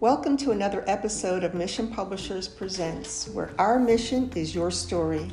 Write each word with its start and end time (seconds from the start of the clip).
Welcome 0.00 0.38
to 0.38 0.52
another 0.52 0.82
episode 0.86 1.44
of 1.44 1.52
Mission 1.52 1.88
Publishers 1.88 2.48
Presents, 2.48 3.28
where 3.28 3.50
our 3.58 3.78
mission 3.78 4.32
is 4.34 4.54
your 4.54 4.70
story. 4.70 5.30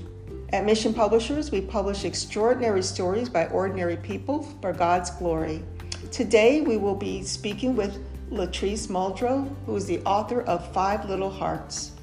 At 0.49 0.65
Mission 0.65 0.93
Publishers, 0.93 1.51
we 1.51 1.61
publish 1.61 2.03
extraordinary 2.03 2.83
stories 2.83 3.29
by 3.29 3.47
ordinary 3.47 3.95
people 3.95 4.43
for 4.59 4.73
God's 4.73 5.09
glory. 5.09 5.63
Today, 6.11 6.59
we 6.59 6.75
will 6.75 6.95
be 6.95 7.23
speaking 7.23 7.77
with 7.77 7.97
Latrice 8.29 8.89
Muldrow, 8.89 9.49
who 9.65 9.73
is 9.77 9.85
the 9.85 10.01
author 10.01 10.41
of 10.41 10.73
Five 10.73 11.07
Little 11.07 11.31
Hearts. 11.31 11.93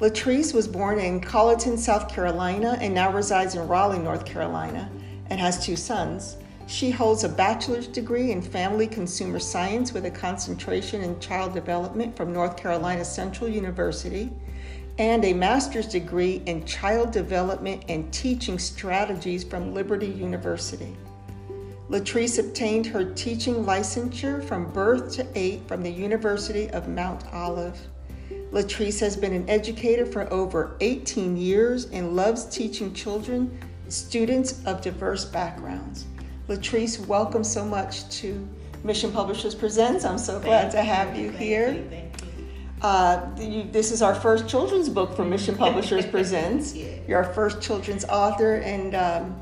Latrice 0.00 0.52
was 0.52 0.68
born 0.68 0.98
in 0.98 1.18
Colleton, 1.18 1.78
South 1.78 2.14
Carolina, 2.14 2.76
and 2.82 2.92
now 2.92 3.10
resides 3.10 3.54
in 3.54 3.66
Raleigh, 3.66 4.00
North 4.00 4.26
Carolina, 4.26 4.90
and 5.30 5.40
has 5.40 5.64
two 5.64 5.76
sons. 5.76 6.36
She 6.66 6.90
holds 6.90 7.24
a 7.24 7.28
bachelor's 7.28 7.86
degree 7.86 8.32
in 8.32 8.40
family 8.40 8.86
consumer 8.86 9.38
science 9.38 9.92
with 9.92 10.06
a 10.06 10.10
concentration 10.10 11.02
in 11.02 11.20
child 11.20 11.52
development 11.52 12.16
from 12.16 12.32
North 12.32 12.56
Carolina 12.56 13.04
Central 13.04 13.50
University 13.50 14.32
and 14.98 15.24
a 15.24 15.34
master's 15.34 15.88
degree 15.88 16.42
in 16.46 16.64
child 16.64 17.10
development 17.10 17.84
and 17.88 18.12
teaching 18.12 18.58
strategies 18.58 19.44
from 19.44 19.74
Liberty 19.74 20.06
University. 20.06 20.96
Latrice 21.90 22.38
obtained 22.38 22.86
her 22.86 23.04
teaching 23.12 23.56
licensure 23.64 24.42
from 24.42 24.70
birth 24.72 25.12
to 25.12 25.26
eight 25.34 25.66
from 25.68 25.82
the 25.82 25.90
University 25.90 26.70
of 26.70 26.88
Mount 26.88 27.24
Olive. 27.32 27.78
Latrice 28.52 29.00
has 29.00 29.16
been 29.16 29.34
an 29.34 29.48
educator 29.50 30.06
for 30.06 30.32
over 30.32 30.76
18 30.80 31.36
years 31.36 31.86
and 31.90 32.16
loves 32.16 32.46
teaching 32.46 32.94
children, 32.94 33.58
students 33.88 34.64
of 34.64 34.80
diverse 34.80 35.26
backgrounds. 35.26 36.06
Latrice, 36.48 37.04
welcome 37.06 37.42
so 37.42 37.64
much 37.64 38.06
to 38.10 38.46
Mission 38.82 39.10
Publishers 39.10 39.54
Presents. 39.54 40.04
I'm 40.04 40.18
so 40.18 40.38
glad 40.38 40.70
to 40.72 40.82
have 40.82 41.16
you 41.16 41.30
here. 41.30 41.82
Uh, 42.82 43.26
you, 43.38 43.62
this 43.62 43.90
is 43.90 44.02
our 44.02 44.14
first 44.14 44.46
children's 44.46 44.90
book 44.90 45.16
for 45.16 45.24
Mission 45.24 45.56
Publishers 45.56 46.04
Presents. 46.10 46.74
Yeah. 46.74 46.98
You're 47.08 47.24
our 47.24 47.32
first 47.32 47.62
children's 47.62 48.04
author, 48.04 48.56
and 48.56 48.94
um, 48.94 49.40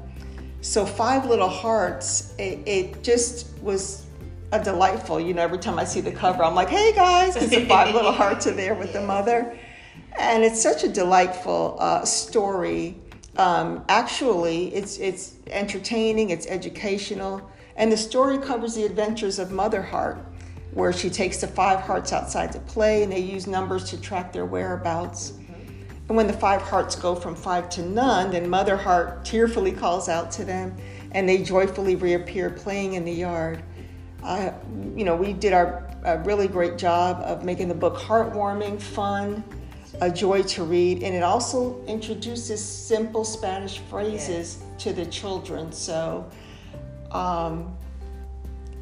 so 0.61 0.87
Five 0.87 1.27
Little 1.27 1.49
Hearts. 1.49 2.35
It, 2.39 2.61
it 2.69 3.03
just 3.03 3.59
was 3.59 4.07
a 4.53 4.63
delightful. 4.63 5.19
You 5.19 5.35
know, 5.35 5.43
every 5.43 5.59
time 5.59 5.81
I 5.81 5.85
see 5.85 6.01
the 6.01 6.13
cover, 6.13 6.45
I'm 6.45 6.55
like, 6.55 6.69
"Hey 6.69 6.93
guys," 6.95 7.35
because 7.35 7.51
the 7.51 7.65
Five 7.69 7.97
Little 7.97 8.13
Hearts 8.13 8.47
are 8.47 8.55
there 8.55 8.75
with 8.75 8.93
the 8.93 9.03
mother, 9.03 9.59
and 10.21 10.45
it's 10.45 10.63
such 10.63 10.85
a 10.85 10.89
delightful 10.89 11.79
uh, 11.81 12.05
story. 12.05 13.02
Um, 13.37 13.85
actually, 13.89 14.75
it's 14.75 14.99
it's 14.99 15.37
entertaining, 15.47 16.31
it's 16.31 16.47
educational, 16.47 17.51
and 17.77 17.91
the 17.91 17.97
story 17.97 18.39
covers 18.39 18.75
the 18.75 18.85
adventures 18.85 19.39
of 19.39 19.51
Mother 19.51 19.83
Heart, 19.83 20.19
where 20.75 20.93
she 20.93 21.09
takes 21.09 21.41
the 21.41 21.47
five 21.47 21.81
hearts 21.81 22.13
outside 22.13 22.53
to 22.53 22.59
play, 22.61 23.03
and 23.03 23.11
they 23.11 23.21
use 23.21 23.47
numbers 23.47 23.85
to 23.91 24.01
track 24.01 24.33
their 24.33 24.45
whereabouts. 24.45 25.33
And 26.09 26.17
when 26.17 26.27
the 26.27 26.35
five 26.35 26.61
hearts 26.61 26.95
go 26.95 27.15
from 27.15 27.35
five 27.35 27.71
to 27.71 27.83
none, 27.83 28.33
then 28.33 28.51
Mother 28.51 28.77
Heart 28.77 29.25
tearfully 29.25 29.73
calls 29.73 30.09
out 30.09 30.31
to 30.33 30.45
them, 30.45 30.77
and 31.13 31.27
they 31.27 31.43
joyfully 31.43 31.97
reappear 31.97 32.51
playing 32.51 32.95
in 32.95 33.05
the 33.05 33.13
yard. 33.13 33.63
You 34.25 35.05
know, 35.05 35.17
we 35.17 35.33
did 35.33 35.53
our 35.53 35.89
a 36.05 36.19
really 36.19 36.49
great 36.49 36.79
job 36.79 37.23
of 37.25 37.45
making 37.45 37.69
the 37.69 37.75
book 37.75 37.97
heartwarming, 37.97 38.81
fun, 38.81 39.45
a 40.01 40.11
joy 40.11 40.43
to 40.43 40.65
read, 40.65 41.03
and 41.03 41.15
it 41.15 41.23
also 41.23 41.85
introduces 41.87 42.65
simple 42.65 43.25
Spanish 43.25 43.79
phrases 43.79 44.63
to 44.79 44.93
the 44.93 45.07
children. 45.07 45.71
So, 45.73 46.29
um, 47.11 47.77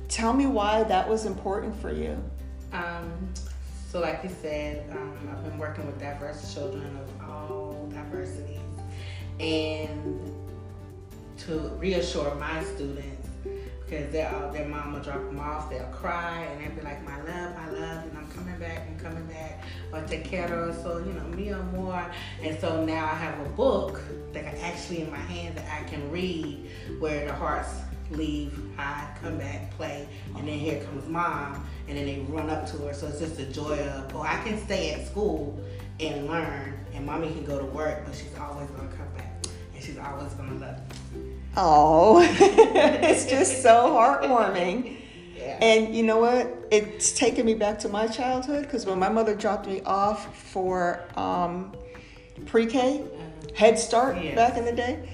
tell 0.08 0.32
me 0.32 0.46
why 0.46 0.84
that 0.84 1.08
was 1.08 1.26
important 1.26 1.78
for 1.80 1.92
you. 1.92 2.16
Um, 2.72 3.32
so, 3.90 4.00
like 4.00 4.22
you 4.22 4.30
said, 4.40 4.88
um, 4.92 5.28
I've 5.30 5.44
been 5.44 5.58
working 5.58 5.84
with 5.86 5.98
diverse 5.98 6.54
children 6.54 6.96
of 6.96 7.28
all 7.28 7.88
diversities, 7.92 8.60
and 9.40 10.32
to 11.38 11.58
reassure 11.78 12.34
my 12.36 12.62
students 12.64 13.19
because 13.90 14.12
they're 14.12 14.50
their 14.52 14.66
uh, 14.66 14.68
mom 14.68 14.92
will 14.92 15.00
drop 15.00 15.18
them 15.18 15.40
off, 15.40 15.68
they'll 15.68 15.82
cry, 15.86 16.42
and 16.42 16.60
they'll 16.60 16.76
be 16.76 16.82
like, 16.82 17.04
"My 17.04 17.16
love, 17.22 17.56
my 17.56 17.70
love," 17.70 18.04
and 18.04 18.16
I'm 18.16 18.28
coming 18.30 18.56
back, 18.58 18.86
I'm 18.88 18.98
coming 19.00 19.26
back, 19.26 19.64
or 19.92 20.00
take 20.02 20.24
care 20.24 20.44
of 20.44 20.50
her. 20.50 20.82
So 20.82 20.98
you 20.98 21.12
know, 21.12 21.24
me 21.36 21.50
or 21.50 21.62
more. 21.64 22.08
And 22.40 22.58
so 22.60 22.84
now 22.84 23.06
I 23.06 23.14
have 23.16 23.44
a 23.44 23.48
book 23.50 24.00
that 24.32 24.44
I 24.44 24.56
actually 24.60 25.02
in 25.02 25.10
my 25.10 25.18
hand 25.18 25.56
that 25.56 25.66
I 25.68 25.82
can 25.88 26.08
read, 26.10 26.70
where 27.00 27.26
the 27.26 27.32
hearts 27.32 27.70
leave, 28.12 28.56
hide, 28.76 29.08
come 29.20 29.38
back, 29.38 29.72
play, 29.76 30.08
and 30.36 30.46
then 30.46 30.58
here 30.58 30.82
comes 30.84 31.06
mom, 31.08 31.66
and 31.88 31.98
then 31.98 32.06
they 32.06 32.20
run 32.28 32.48
up 32.48 32.70
to 32.70 32.76
her. 32.78 32.94
So 32.94 33.08
it's 33.08 33.18
just 33.18 33.40
a 33.40 33.46
joy 33.46 33.78
of, 33.78 34.14
oh, 34.14 34.22
I 34.22 34.40
can 34.44 34.56
stay 34.64 34.92
at 34.92 35.06
school 35.06 35.58
and 35.98 36.28
learn, 36.28 36.78
and 36.94 37.04
mommy 37.04 37.28
can 37.28 37.44
go 37.44 37.58
to 37.58 37.66
work, 37.66 38.04
but 38.04 38.14
she's 38.14 38.36
always 38.38 38.70
gonna 38.70 38.88
come 38.88 39.08
back, 39.16 39.44
and 39.74 39.82
she's 39.82 39.98
always 39.98 40.32
gonna 40.34 40.54
love 40.54 40.78
me. 40.89 40.89
Oh, 41.56 42.20
it's 42.40 43.26
just 43.26 43.62
so 43.62 43.88
heartwarming. 43.88 44.96
Yeah. 45.36 45.58
And 45.60 45.94
you 45.94 46.02
know 46.02 46.18
what? 46.18 46.68
It's 46.70 47.12
taken 47.12 47.44
me 47.44 47.54
back 47.54 47.78
to 47.80 47.88
my 47.88 48.06
childhood 48.06 48.62
because 48.62 48.86
when 48.86 48.98
my 48.98 49.08
mother 49.08 49.34
dropped 49.34 49.66
me 49.66 49.80
off 49.82 50.36
for 50.52 51.02
um, 51.16 51.72
pre 52.46 52.66
K, 52.66 53.04
Head 53.54 53.78
Start 53.78 54.16
Yes. 54.22 54.36
back 54.36 54.56
in 54.56 54.64
the 54.64 54.72
day, 54.72 55.08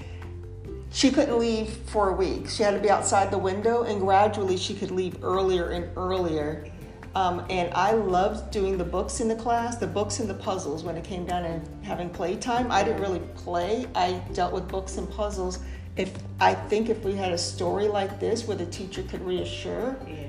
she 0.91 1.09
couldn't 1.11 1.37
leave 1.37 1.69
for 1.87 2.09
a 2.09 2.13
week. 2.13 2.47
She 2.49 2.63
had 2.63 2.71
to 2.71 2.79
be 2.79 2.89
outside 2.89 3.31
the 3.31 3.37
window, 3.37 3.83
and 3.83 3.99
gradually 3.99 4.57
she 4.57 4.73
could 4.73 4.91
leave 4.91 5.23
earlier 5.23 5.69
and 5.69 5.89
earlier. 5.97 6.71
Um, 7.15 7.43
and 7.49 7.73
I 7.73 7.93
loved 7.93 8.51
doing 8.51 8.77
the 8.77 8.83
books 8.83 9.21
in 9.21 9.27
the 9.27 9.35
class, 9.35 9.77
the 9.77 9.87
books 9.87 10.19
and 10.19 10.29
the 10.29 10.35
puzzles 10.35 10.83
when 10.83 10.95
it 10.97 11.03
came 11.03 11.25
down 11.25 11.45
and 11.45 11.67
having 11.83 12.11
playtime. 12.11 12.71
I 12.71 12.83
didn't 12.83 13.01
really 13.01 13.21
play, 13.35 13.87
I 13.95 14.21
dealt 14.33 14.53
with 14.53 14.67
books 14.67 14.97
and 14.97 15.09
puzzles. 15.09 15.59
If 15.97 16.13
I 16.39 16.53
think 16.53 16.89
if 16.89 17.03
we 17.03 17.15
had 17.15 17.31
a 17.31 17.37
story 17.37 17.87
like 17.87 18.19
this 18.19 18.47
where 18.47 18.55
the 18.55 18.67
teacher 18.67 19.01
could 19.03 19.21
reassure, 19.25 19.97
yeah. 20.07 20.27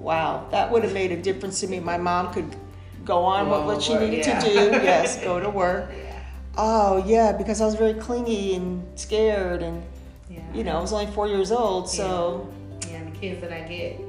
wow, 0.00 0.46
that 0.50 0.70
would 0.70 0.82
have 0.82 0.92
made 0.92 1.12
a 1.12 1.16
difference 1.16 1.60
to 1.60 1.68
me. 1.68 1.78
My 1.78 1.96
mom 1.96 2.32
could 2.32 2.56
go 3.04 3.24
on 3.24 3.48
what, 3.48 3.64
what 3.64 3.80
she 3.80 3.94
needed 3.94 4.26
work, 4.26 4.40
to 4.40 4.50
do. 4.50 4.54
Yes, 4.82 5.22
go 5.22 5.38
to 5.38 5.48
work. 5.48 5.90
Oh, 6.58 7.04
yeah, 7.06 7.32
because 7.32 7.60
I 7.60 7.66
was 7.66 7.74
very 7.74 7.94
clingy 7.94 8.54
and 8.54 8.82
scared, 8.98 9.62
and 9.62 9.82
Yeah. 10.28 10.40
you 10.54 10.64
know, 10.64 10.78
I 10.78 10.80
was 10.80 10.92
only 10.92 11.06
four 11.12 11.28
years 11.28 11.52
old, 11.52 11.88
so 11.88 12.50
Yeah, 12.88 12.96
and 12.96 13.14
the 13.14 13.18
kids 13.18 13.40
that 13.42 13.52
I 13.52 13.60
get, 13.60 14.00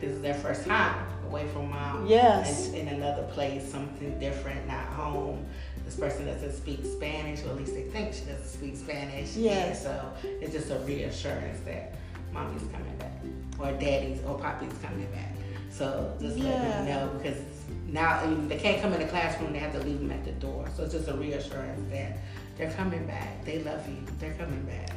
this 0.00 0.10
is 0.10 0.22
their 0.22 0.34
first 0.34 0.64
time 0.66 1.04
away 1.28 1.48
from 1.48 1.70
mom. 1.70 2.06
Yes. 2.06 2.68
And 2.68 2.76
in 2.76 2.88
another 2.88 3.24
place, 3.24 3.68
something 3.70 4.18
different, 4.20 4.66
not 4.68 4.86
home. 4.86 5.44
This 5.94 6.12
person 6.12 6.26
doesn't 6.26 6.54
speak 6.54 6.84
Spanish, 6.84 7.44
or 7.44 7.50
at 7.50 7.56
least 7.56 7.74
they 7.74 7.84
think 7.84 8.12
she 8.12 8.24
doesn't 8.24 8.48
speak 8.48 8.76
Spanish. 8.76 9.36
Yeah. 9.36 9.66
And 9.66 9.76
so 9.76 10.12
it's 10.24 10.52
just 10.52 10.70
a 10.70 10.78
reassurance 10.80 11.60
that 11.60 11.94
mommy's 12.32 12.62
coming 12.72 12.96
back, 12.98 13.12
or 13.60 13.70
daddy's, 13.78 14.20
or 14.24 14.36
poppy's 14.36 14.72
coming 14.82 15.06
back. 15.12 15.34
So 15.70 16.16
just 16.20 16.36
let 16.38 16.60
them 16.60 16.86
know 16.86 17.12
because 17.16 17.38
now 17.86 18.18
I 18.18 18.26
mean, 18.26 18.48
they 18.48 18.58
can't 18.58 18.82
come 18.82 18.92
in 18.92 19.00
the 19.00 19.06
classroom; 19.06 19.52
they 19.52 19.60
have 19.60 19.72
to 19.72 19.80
leave 19.80 20.00
them 20.00 20.10
at 20.10 20.24
the 20.24 20.32
door. 20.32 20.68
So 20.76 20.82
it's 20.82 20.94
just 20.94 21.08
a 21.08 21.14
reassurance 21.14 21.80
that 21.92 22.18
they're 22.58 22.72
coming 22.72 23.06
back. 23.06 23.44
They 23.44 23.60
love 23.62 23.88
you. 23.88 23.98
They're 24.18 24.34
coming 24.34 24.62
back. 24.62 24.90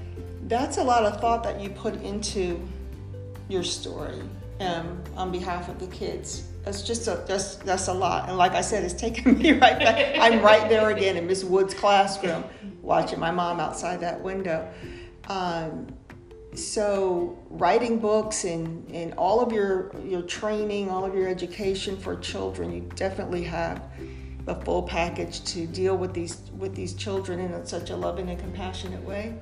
that's 0.44 0.78
a 0.78 0.84
lot 0.84 1.04
of 1.04 1.22
thought 1.22 1.44
that 1.44 1.62
you 1.62 1.70
put 1.70 1.94
into 2.02 2.68
your 3.50 3.64
story 3.64 4.22
um, 4.62 5.04
on 5.16 5.32
behalf 5.32 5.70
of 5.70 5.80
the 5.80 5.88
kids. 5.88 6.48
That's 6.68 6.82
just 6.82 7.08
a 7.08 7.24
that's 7.26 7.56
that's 7.56 7.88
a 7.88 7.94
lot, 7.94 8.28
and 8.28 8.38
like 8.38 8.52
I 8.52 8.60
said, 8.60 8.84
it's 8.84 8.94
taking 8.94 9.38
me 9.40 9.54
right 9.54 9.80
back. 9.80 10.18
I'm 10.20 10.42
right 10.42 10.68
there 10.68 10.90
again 10.90 11.16
in 11.16 11.26
Miss 11.26 11.42
Wood's 11.42 11.74
classroom, 11.74 12.44
watching 12.82 13.22
my 13.22 13.32
mom 13.32 13.62
outside 13.62 14.02
that 14.02 14.20
window. 14.22 14.70
Um, 15.30 15.88
so 16.56 17.40
writing 17.50 18.00
books 18.00 18.44
and, 18.44 18.86
and 18.92 19.14
all 19.14 19.40
of 19.40 19.54
your 19.54 19.96
your 20.04 20.24
training, 20.24 20.90
all 20.90 21.06
of 21.06 21.16
your 21.16 21.30
education 21.30 21.96
for 21.96 22.18
children, 22.18 22.74
you 22.74 22.82
definitely 22.96 23.44
have 23.44 23.82
the 24.44 24.56
full 24.56 24.84
package 24.84 25.46
to 25.46 25.68
deal 25.68 25.96
with 25.96 26.14
these 26.14 26.42
with 26.58 26.76
these 26.76 26.94
children 26.96 27.40
in 27.40 27.66
such 27.66 27.92
a 27.92 27.96
loving 27.96 28.30
and 28.30 28.40
compassionate 28.40 29.04
way. 29.04 29.34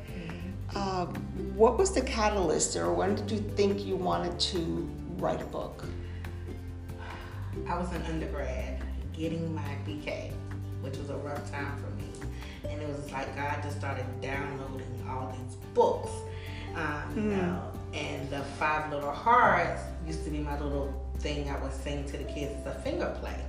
Um, 0.76 1.08
what 1.56 1.80
was 1.80 1.92
the 1.92 2.02
catalyst, 2.02 2.76
or 2.76 2.94
when 2.94 3.16
did 3.16 3.32
you 3.32 3.40
think 3.40 3.84
you 3.84 3.96
wanted 3.96 4.40
to 4.52 4.88
write 5.18 5.42
a 5.42 5.46
book? 5.46 5.86
I 7.68 7.78
was 7.78 7.92
an 7.94 8.04
undergrad 8.04 8.82
getting 9.14 9.54
my 9.54 9.76
BK, 9.88 10.32
which 10.82 10.98
was 10.98 11.10
a 11.10 11.18
rough 11.18 11.50
time 11.52 11.78
for 11.78 11.90
me. 11.96 12.10
And 12.70 12.82
it 12.82 12.88
was 12.88 13.12
like 13.12 13.36
God 13.36 13.62
just 13.64 13.78
started 13.78 14.06
downloading 14.22 15.06
all 15.10 15.36
these 15.38 15.56
books. 15.74 16.12
Um, 16.76 17.14
you 17.16 17.22
know, 17.38 17.72
and 17.94 18.30
the 18.30 18.42
Five 18.60 18.92
Little 18.92 19.12
Hearts 19.12 19.82
used 20.06 20.24
to 20.26 20.30
be 20.30 20.40
my 20.40 20.60
little 20.60 20.94
thing 21.20 21.50
I 21.50 21.58
would 21.64 21.74
sing 21.74 22.06
to 22.06 22.18
the 22.18 22.26
kids 22.26 22.54
as 22.66 22.76
a 22.76 22.80
finger 22.80 23.16
play. 23.22 23.40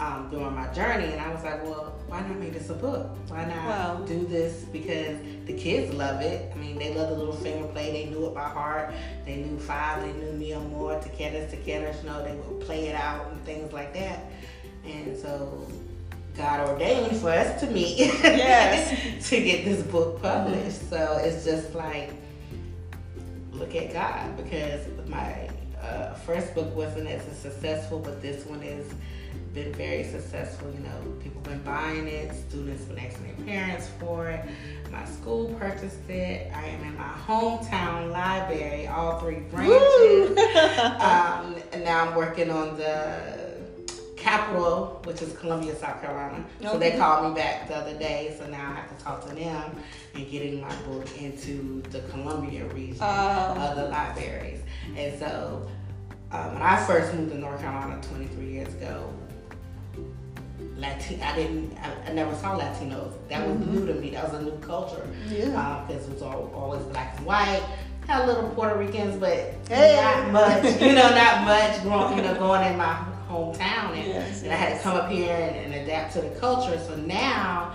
Um, 0.00 0.28
during 0.30 0.54
my 0.54 0.66
journey, 0.72 1.12
and 1.12 1.20
I 1.20 1.32
was 1.32 1.42
like, 1.42 1.62
well, 1.64 1.92
why 2.06 2.20
not 2.20 2.38
make 2.38 2.52
this 2.52 2.70
a 2.70 2.74
book? 2.74 3.08
Why 3.28 3.44
not 3.44 3.56
Wow. 3.66 4.04
do 4.06 4.26
this? 4.26 4.64
Because 4.72 5.18
the 5.46 5.52
kids 5.52 5.92
love 5.92 6.20
it. 6.20 6.52
I 6.54 6.58
mean, 6.58 6.78
they 6.78 6.94
love 6.94 7.10
the 7.10 7.16
little 7.16 7.34
finger 7.34 7.66
play. 7.68 7.90
They 7.90 8.06
knew 8.10 8.26
it 8.26 8.34
by 8.34 8.48
heart. 8.48 8.92
They 9.26 9.36
knew 9.36 9.58
five. 9.58 10.02
They 10.02 10.12
knew 10.12 10.32
Mia 10.32 10.60
Moore, 10.60 11.00
Takedas, 11.00 11.50
Takedas. 11.50 12.02
You 12.02 12.10
know, 12.10 12.22
they 12.24 12.34
would 12.36 12.60
play 12.64 12.86
it 12.88 12.94
out 12.94 13.26
and 13.30 13.44
things 13.44 13.72
like 13.72 13.92
that. 13.94 14.20
And 14.86 15.16
so 15.18 15.66
God 16.36 16.68
ordained 16.68 17.16
for 17.16 17.30
us 17.30 17.60
to 17.60 17.66
meet. 17.68 17.98
Yes. 18.22 19.28
to 19.30 19.42
get 19.42 19.64
this 19.64 19.82
book 19.82 20.22
published. 20.22 20.88
So 20.88 21.18
it's 21.22 21.44
just 21.44 21.74
like, 21.74 22.12
look 23.52 23.74
at 23.74 23.92
God 23.92 24.36
because 24.36 24.86
my 25.08 25.48
uh, 25.82 26.14
first 26.14 26.54
book 26.54 26.74
wasn't 26.76 27.08
as 27.08 27.22
successful, 27.38 27.98
but 27.98 28.22
this 28.22 28.46
one 28.46 28.60
has 28.62 28.84
been 29.64 29.72
very 29.74 30.04
successful. 30.04 30.70
You 30.72 30.80
know, 30.80 31.12
people 31.22 31.40
been 31.42 31.62
buying 31.62 32.06
it, 32.06 32.32
students 32.48 32.84
been 32.84 32.98
asking 32.98 33.36
their 33.36 33.46
parents 33.46 33.88
for 33.98 34.28
it. 34.28 34.44
My 34.90 35.04
school 35.04 35.54
purchased 35.58 36.08
it. 36.08 36.50
I 36.54 36.66
am 36.66 36.82
in 36.84 36.96
my 36.96 37.12
hometown 37.26 38.10
library, 38.12 38.86
all 38.86 39.18
three 39.20 39.40
branches. 39.50 40.38
um, 41.00 41.56
and 41.72 41.84
now 41.84 42.08
I'm 42.08 42.14
working 42.14 42.50
on 42.50 42.76
the 42.76 43.56
capital, 44.16 45.00
which 45.04 45.22
is 45.22 45.36
Columbia, 45.38 45.74
South 45.76 46.00
Carolina. 46.00 46.44
So 46.62 46.78
they 46.78 46.96
called 46.96 47.28
me 47.28 47.40
back 47.40 47.68
the 47.68 47.76
other 47.76 47.96
day, 47.98 48.34
so 48.38 48.46
now 48.48 48.70
I 48.72 48.74
have 48.74 48.96
to 48.98 49.04
talk 49.04 49.26
to 49.28 49.34
them 49.34 49.76
and 50.14 50.30
getting 50.30 50.60
my 50.60 50.74
book 50.88 51.06
into 51.20 51.82
the 51.90 52.00
Columbia 52.10 52.66
region 52.66 52.98
Oh. 53.00 53.54
of 53.56 53.76
the 53.76 53.84
libraries. 53.84 54.60
And 54.96 55.18
so 55.18 55.68
um, 56.32 56.54
when 56.54 56.62
I 56.62 56.84
first 56.84 57.14
moved 57.14 57.30
to 57.32 57.38
North 57.38 57.60
Carolina 57.60 58.00
23 58.10 58.46
years 58.50 58.74
ago, 58.74 59.12
Latin, 60.78 61.20
I 61.20 61.34
didn't, 61.34 61.76
I, 61.78 62.10
I 62.10 62.12
never 62.12 62.34
saw 62.36 62.56
Latinos. 62.58 63.12
That 63.28 63.46
was 63.48 63.58
new 63.66 63.84
to 63.86 63.94
me. 63.94 64.10
That 64.10 64.30
was 64.32 64.40
a 64.40 64.44
new 64.44 64.56
culture 64.58 65.06
Yeah. 65.28 65.84
because 65.86 66.06
it 66.06 66.12
was 66.14 66.22
all, 66.22 66.52
always 66.54 66.82
black 66.86 67.16
and 67.16 67.26
white. 67.26 67.62
Had 68.06 68.26
little 68.26 68.48
Puerto 68.50 68.78
Ricans, 68.78 69.16
but 69.16 69.54
Hey. 69.68 69.96
not 70.00 70.30
much. 70.32 70.80
you 70.80 70.92
know, 70.94 71.10
not 71.10 71.44
much. 71.44 71.82
Growing, 71.82 72.16
you 72.16 72.22
know, 72.22 72.34
going 72.38 72.64
in 72.70 72.78
my 72.78 73.04
hometown, 73.28 73.90
and, 73.98 74.06
Yes, 74.06 74.42
and 74.44 74.52
I 74.52 74.54
had 74.54 74.76
to 74.78 74.82
come 74.82 74.96
up 74.96 75.10
here 75.10 75.34
and, 75.34 75.56
and 75.56 75.74
adapt 75.74 76.14
to 76.14 76.22
the 76.22 76.30
culture. 76.40 76.78
So 76.86 76.94
now, 76.96 77.72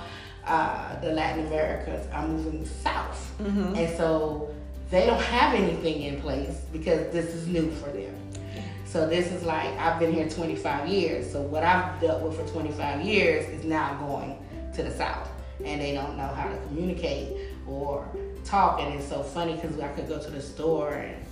uh, 0.48 1.00
the 1.02 1.12
Latin 1.12 1.46
Americas 1.48 2.08
are 2.12 2.28
moving 2.28 2.66
south, 2.66 3.32
Mhm. 3.40 3.78
and 3.78 3.96
so 3.98 4.50
they 4.90 5.06
don't 5.06 5.22
have 5.22 5.54
anything 5.54 6.02
in 6.04 6.20
place 6.22 6.62
because 6.72 7.12
this 7.14 7.28
is 7.36 7.48
new 7.48 7.70
for 7.72 7.90
them. 7.92 8.16
So 8.94 9.08
this 9.08 9.32
is 9.32 9.42
like 9.42 9.76
I've 9.80 10.00
been 10.00 10.14
here 10.14 10.30
25 10.30 10.88
years. 10.88 11.32
So 11.32 11.42
what 11.42 11.64
I've 11.64 12.00
dealt 12.00 12.22
with 12.22 12.40
for 12.40 12.48
25 12.54 13.02
years 13.02 13.44
is 13.50 13.66
now 13.66 13.96
going 13.96 14.38
to 14.76 14.84
the 14.84 14.92
south, 14.92 15.32
and 15.66 15.82
they 15.82 15.96
don't 15.96 16.16
know 16.16 16.28
how 16.28 16.48
to 16.48 16.56
communicate 16.68 17.36
or 17.66 18.08
talk. 18.46 18.80
And 18.80 18.94
it's 18.94 19.10
so 19.10 19.24
funny 19.24 19.56
because 19.56 19.80
I 19.80 19.88
could 19.94 20.08
go 20.08 20.22
to 20.22 20.30
the 20.30 20.40
store 20.40 20.94
and 20.94 21.26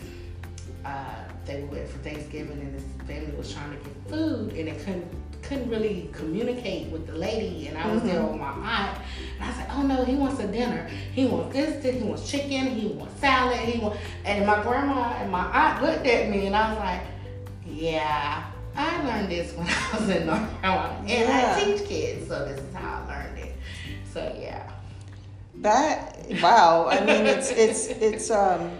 uh, 0.83 1.13
they 1.45 1.61
went 1.65 1.87
for 1.87 1.99
Thanksgiving, 1.99 2.59
and 2.61 2.73
this 2.73 2.83
family 3.07 3.31
was 3.37 3.53
trying 3.53 3.69
to 3.69 3.77
get 3.77 4.09
food, 4.09 4.53
and 4.53 4.67
they 4.67 4.83
couldn't 4.83 5.05
couldn't 5.43 5.69
really 5.69 6.09
communicate 6.13 6.87
with 6.87 7.05
the 7.05 7.13
lady. 7.13 7.67
And 7.67 7.77
I 7.77 7.93
was 7.93 8.01
there 8.01 8.23
with 8.23 8.39
my 8.39 8.53
aunt, 8.53 8.97
and 9.39 9.43
I 9.43 9.53
said, 9.53 9.67
"Oh 9.69 9.83
no, 9.83 10.03
he 10.03 10.15
wants 10.15 10.39
a 10.39 10.47
dinner. 10.47 10.89
He 11.13 11.25
wants 11.27 11.53
this, 11.53 11.83
this 11.83 12.01
he 12.01 12.07
wants 12.07 12.27
chicken, 12.27 12.71
he 12.71 12.87
wants 12.87 13.19
salad, 13.19 13.59
he 13.59 13.79
wants." 13.79 13.99
And 14.25 14.47
my 14.47 14.63
grandma 14.63 15.13
and 15.19 15.31
my 15.31 15.45
aunt 15.45 15.83
looked 15.83 16.07
at 16.07 16.27
me, 16.27 16.47
and 16.47 16.55
I 16.55 16.73
was 16.73 16.79
like, 16.79 17.01
"Yeah." 17.81 18.43
I 18.75 19.03
learned 19.05 19.29
this 19.29 19.53
when 19.53 19.67
I 19.93 19.97
was 19.99 20.09
in 20.09 20.25
North 20.27 20.61
Carolina, 20.61 20.95
and 20.99 21.07
Yeah. 21.09 21.55
I 21.57 21.63
teach 21.63 21.85
kids, 21.87 22.27
so 22.27 22.45
this 22.45 22.57
is 22.59 22.73
how 22.75 23.03
I 23.07 23.13
learned 23.23 23.37
it. 23.39 23.55
So 24.13 24.33
yeah, 24.39 24.69
That 25.55 26.25
wow. 26.41 26.87
I 26.89 26.99
mean, 27.05 27.25
it's 27.25 27.49
it's 27.51 27.87
it's 27.87 28.31
um. 28.31 28.71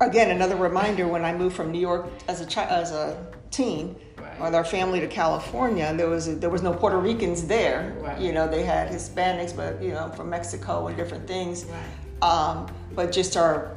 Again, 0.00 0.30
another 0.32 0.56
reminder. 0.56 1.06
When 1.06 1.24
I 1.24 1.32
moved 1.32 1.54
from 1.54 1.70
New 1.70 1.78
York 1.80 2.06
as 2.28 2.40
a 2.40 2.46
chi- 2.46 2.64
as 2.66 2.90
a 2.90 3.24
teen 3.52 3.94
Right. 4.20 4.40
with 4.40 4.54
our 4.54 4.64
family 4.64 4.98
to 5.00 5.06
California, 5.06 5.92
there 5.96 6.08
was 6.08 6.38
there 6.40 6.50
was 6.50 6.62
no 6.62 6.72
Puerto 6.72 6.98
Ricans 6.98 7.46
there. 7.46 7.94
Right. 8.00 8.18
You 8.20 8.32
know, 8.32 8.48
they 8.48 8.64
had 8.64 8.88
Hispanics, 8.90 9.54
but 9.54 9.80
you 9.80 9.92
know, 9.92 10.08
from 10.16 10.30
Mexico 10.30 10.88
and 10.88 10.96
different 10.96 11.28
things. 11.28 11.64
right. 11.66 12.28
Um, 12.28 12.66
but 12.94 13.10
just 13.12 13.36
our, 13.36 13.76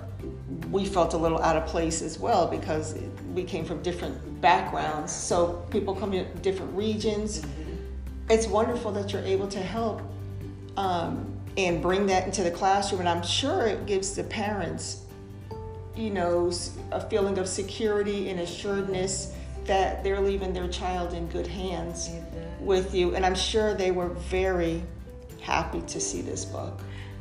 we 0.71 0.85
felt 0.85 1.13
a 1.13 1.17
little 1.17 1.41
out 1.41 1.55
of 1.55 1.65
place 1.65 2.01
as 2.01 2.19
well 2.19 2.47
because 2.47 2.97
we 3.33 3.43
came 3.43 3.65
from 3.65 3.81
different 3.81 4.41
backgrounds. 4.41 5.11
So 5.11 5.65
people 5.69 5.95
come 5.95 6.13
in 6.13 6.27
different 6.41 6.75
regions. 6.75 7.45
It's 8.29 8.47
wonderful 8.47 8.91
that 8.93 9.13
you're 9.13 9.23
able 9.23 9.47
to 9.49 9.59
help 9.59 10.01
um, 10.77 11.31
and 11.57 11.81
bring 11.81 12.05
that 12.07 12.25
into 12.25 12.43
the 12.43 12.51
classroom. 12.51 13.01
And 13.01 13.09
I'm 13.09 13.23
sure 13.23 13.67
it 13.67 13.85
gives 13.85 14.15
the 14.15 14.23
parents, 14.23 15.03
you 15.95 16.09
know, 16.09 16.51
a 16.91 17.01
feeling 17.09 17.37
of 17.37 17.47
security 17.47 18.29
and 18.29 18.39
assuredness 18.39 19.33
that 19.65 20.03
they're 20.03 20.21
leaving 20.21 20.53
their 20.53 20.67
child 20.67 21.13
in 21.13 21.27
good 21.27 21.47
hands 21.47 22.07
does. 22.07 22.21
with 22.59 22.93
you. 22.93 23.15
And 23.15 23.25
I'm 23.25 23.35
sure 23.35 23.73
they 23.73 23.91
were 23.91 24.09
very 24.09 24.83
happy 25.41 25.81
to 25.81 25.99
see 25.99 26.21
this 26.21 26.45
book. 26.45 26.79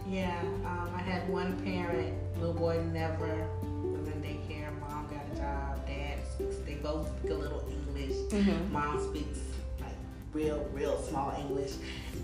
Yeah, 0.09 0.39
um, 0.65 0.91
I 0.95 1.01
had 1.01 1.29
one 1.29 1.59
parent, 1.63 2.15
little 2.45 2.61
boy 2.61 2.83
never 2.93 3.49
was 3.83 4.07
in 4.07 4.21
daycare. 4.21 4.69
Mom 4.81 5.09
got 5.09 5.23
a 5.33 5.37
job. 5.37 5.87
Dad 5.87 6.19
speaks. 6.35 6.57
They 6.67 6.75
both 6.75 7.09
speak 7.19 7.31
a 7.31 7.35
little 7.35 7.65
English. 7.71 8.17
Mhm. 8.29 8.71
Mom 8.71 9.01
speaks 9.09 9.39
like 9.81 9.95
real, 10.35 10.67
real 10.75 11.01
small 11.01 11.33
English, 11.39 11.73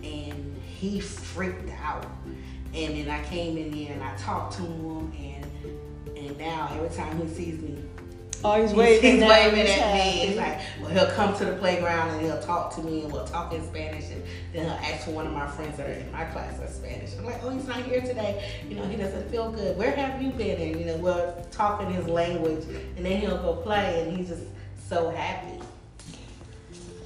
and 0.03 0.57
he 0.63 1.01
freaked 1.01 1.71
out. 1.83 2.07
And 2.75 2.97
then 2.97 3.09
I 3.09 3.25
came 3.25 3.57
in 3.57 3.73
here 3.73 3.95
and 3.95 4.03
I 4.03 4.15
talked 4.17 4.57
to 4.57 4.63
him, 4.63 5.13
and 5.19 5.47
and 6.17 6.37
now 6.39 6.69
every 6.75 6.95
time 6.95 7.19
he 7.27 7.35
sees 7.35 7.59
me, 7.63 7.83
Oh, 8.43 8.61
he's 8.61 8.71
He's, 8.71 8.79
waving, 8.79 9.13
he's 9.17 9.25
waving 9.25 9.67
at 9.67 9.95
me. 9.95 10.27
He's 10.27 10.37
like, 10.37 10.61
well, 10.81 10.91
he'll 10.91 11.11
come 11.11 11.37
to 11.37 11.45
the 11.45 11.53
playground 11.57 12.11
and 12.11 12.23
he'll 12.23 12.41
talk 12.41 12.75
to 12.77 12.83
me 12.83 13.03
and 13.03 13.13
we'll 13.13 13.27
talk 13.27 13.53
in 13.53 13.67
Spanish. 13.67 14.05
And 14.11 14.23
then 14.53 14.65
he'll 14.65 14.93
ask 14.93 15.05
for 15.05 15.11
one 15.11 15.27
of 15.27 15.33
my 15.33 15.47
friends 15.47 15.77
that 15.77 15.89
are 15.89 15.93
in 15.93 16.11
my 16.11 16.25
class 16.25 16.59
of 16.61 16.71
Spanish. 16.71 17.17
I'm 17.19 17.27
like, 17.27 17.43
oh, 17.43 17.51
he's 17.51 17.67
not 17.67 17.83
here 17.83 18.01
today. 18.01 18.51
You 18.69 18.77
know, 18.77 18.85
he 18.85 18.97
doesn't 18.97 19.31
feel 19.31 19.51
good. 19.51 19.77
Where 19.77 19.91
have 19.91 20.23
you 20.23 20.31
been? 20.31 20.61
And, 20.61 20.81
you 20.81 20.87
know, 20.87 20.97
we'll 20.97 21.35
talk 21.51 21.83
in 21.83 21.93
his 21.93 22.07
language. 22.07 22.65
And 22.97 23.05
then 23.05 23.21
he'll 23.21 23.39
go 23.39 23.57
play 23.57 24.03
and 24.03 24.17
he's 24.17 24.29
just 24.29 24.45
so 24.89 25.11
happy. 25.11 25.61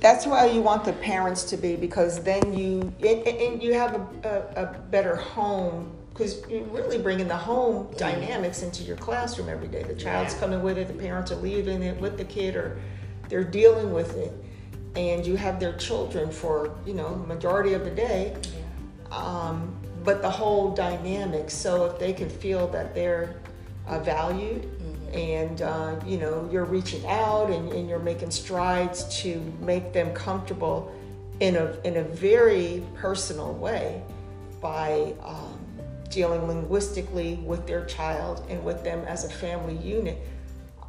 That's 0.00 0.26
why 0.26 0.46
you 0.46 0.60
want 0.60 0.84
the 0.84 0.92
parents 0.92 1.44
to 1.44 1.56
be 1.56 1.76
because 1.76 2.22
then 2.22 2.52
you 2.52 2.92
and, 3.00 3.26
and 3.26 3.62
you 3.62 3.72
have 3.72 3.94
a, 3.94 4.44
a, 4.56 4.62
a 4.62 4.78
better 4.90 5.16
home 5.16 5.90
because 6.14 6.48
you're 6.48 6.62
really 6.64 6.96
bringing 6.96 7.26
the 7.26 7.36
home 7.36 7.88
dynamics 7.98 8.62
into 8.62 8.84
your 8.84 8.96
classroom 8.96 9.48
every 9.48 9.66
day. 9.66 9.82
The 9.82 9.94
child's 9.94 10.32
Yeah. 10.32 10.40
coming 10.40 10.62
with 10.62 10.78
it, 10.78 10.86
the 10.86 10.94
parents 10.94 11.32
are 11.32 11.36
leaving 11.36 11.82
it 11.82 12.00
with 12.00 12.16
the 12.16 12.24
kid, 12.24 12.54
or 12.54 12.78
they're 13.28 13.42
dealing 13.42 13.92
with 13.92 14.16
it, 14.16 14.32
and 14.94 15.26
you 15.26 15.36
have 15.36 15.58
their 15.58 15.72
children 15.72 16.30
for 16.30 16.70
you 16.86 16.94
know 16.94 17.10
the 17.10 17.26
majority 17.26 17.74
of 17.74 17.84
the 17.84 17.90
day. 17.90 18.36
Um, 19.10 19.74
but 20.04 20.20
the 20.22 20.30
whole 20.30 20.70
dynamic. 20.70 21.50
So 21.50 21.86
if 21.86 21.98
they 21.98 22.12
can 22.12 22.28
feel 22.28 22.66
that 22.68 22.94
they're 22.94 23.36
uh, 23.88 23.98
valued 24.00 24.68
and 25.14 25.62
uh, 25.62 25.94
you 26.06 26.18
know 26.18 26.48
you're 26.52 26.64
reaching 26.64 27.04
out 27.06 27.50
and, 27.50 27.72
and 27.72 27.88
you're 27.88 27.98
making 27.98 28.30
strides 28.30 29.04
to 29.22 29.40
make 29.60 29.92
them 29.92 30.12
comfortable 30.12 30.92
in 31.40 31.56
a 31.56 31.74
in 31.84 31.96
a 31.96 32.02
very 32.02 32.84
personal 32.94 33.54
way 33.54 34.02
by 34.60 35.14
um, 35.22 35.58
dealing 36.10 36.46
linguistically 36.46 37.36
with 37.44 37.66
their 37.66 37.84
child 37.86 38.44
and 38.48 38.62
with 38.64 38.82
them 38.84 39.00
as 39.06 39.24
a 39.24 39.28
family 39.28 39.76
unit. 39.76 40.18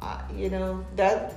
Uh, 0.00 0.20
you 0.34 0.50
know 0.50 0.84
that 0.96 1.34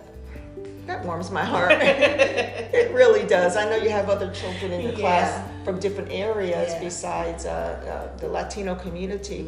that 0.86 1.06
warms 1.06 1.32
my 1.32 1.44
heart. 1.46 1.72
it 1.74 2.94
really 2.94 3.26
does. 3.26 3.56
I 3.56 3.66
know 3.70 3.78
you 3.78 3.90
have 3.90 4.10
other 4.10 4.32
children 4.32 4.72
in 4.72 4.82
your 4.82 4.94
class 4.94 5.48
from 5.64 5.80
different 5.80 6.12
areas 6.12 6.74
Yeah. 6.74 6.80
besides 6.84 7.46
uh, 7.46 8.10
uh, 8.14 8.18
the 8.18 8.28
Latino 8.28 8.76
community. 8.76 9.44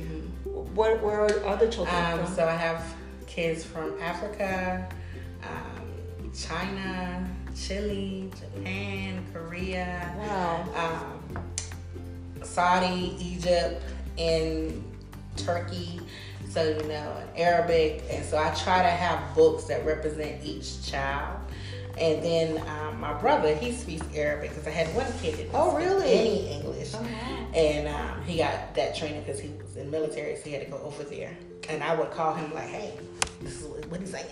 What, 0.46 1.02
where 1.04 1.22
are 1.22 1.46
other 1.48 1.68
children 1.68 1.96
Um, 1.96 2.24
from? 2.26 2.36
so 2.36 2.48
I 2.48 2.56
have 2.56 2.84
kids 3.28 3.64
from 3.66 4.00
Africa, 4.02 4.88
um, 5.44 6.32
China, 6.34 7.28
Chile, 7.56 8.30
Japan, 8.40 9.26
Korea. 9.34 10.14
wow. 10.20 10.64
um, 11.34 11.44
Saudi, 12.44 13.16
Egypt, 13.20 13.82
and 14.18 14.84
Turkey. 15.38 16.00
So 16.50 16.64
you 16.64 16.84
know, 16.88 17.16
and 17.22 17.30
Arabic, 17.38 18.04
and 18.10 18.26
so 18.26 18.38
I 18.38 18.54
try 18.56 18.82
to 18.84 18.90
have 18.90 19.34
books 19.36 19.66
that 19.66 19.86
represent 19.86 20.44
each 20.44 20.86
child. 20.86 21.40
And 21.98 22.24
then 22.24 22.58
um, 22.68 23.00
my 23.00 23.14
brother, 23.14 23.54
he 23.56 23.72
speaks 23.72 24.06
Arabic 24.16 24.50
because 24.52 24.66
I 24.68 24.72
had 24.72 24.94
one 24.96 25.06
kid 25.22 25.34
that 25.34 25.38
didn't 25.44 25.52
Oh, 25.54 25.76
speak 25.76 25.88
really? 25.88 26.12
any 26.12 26.48
English, 26.52 26.92
Oh, 26.96 27.02
wow. 27.02 27.48
and 27.54 27.88
um, 27.88 28.22
he 28.24 28.38
got 28.38 28.74
that 28.76 28.96
training 28.96 29.22
because 29.24 29.40
he 29.40 29.50
was 29.50 29.76
in 29.78 29.90
military, 29.92 30.36
so 30.36 30.44
he 30.44 30.52
had 30.52 30.66
to 30.66 30.72
go 30.72 30.78
over 30.84 31.04
there. 31.04 31.36
And 31.70 31.84
I 31.84 31.96
would 31.96 32.12
call 32.12 32.34
him 32.34 32.54
like, 32.54 32.68
"Hey, 32.70 32.94
this 33.42 33.62
is 33.62 33.68
what 33.88 34.00
he's 34.02 34.12
saying," 34.12 34.26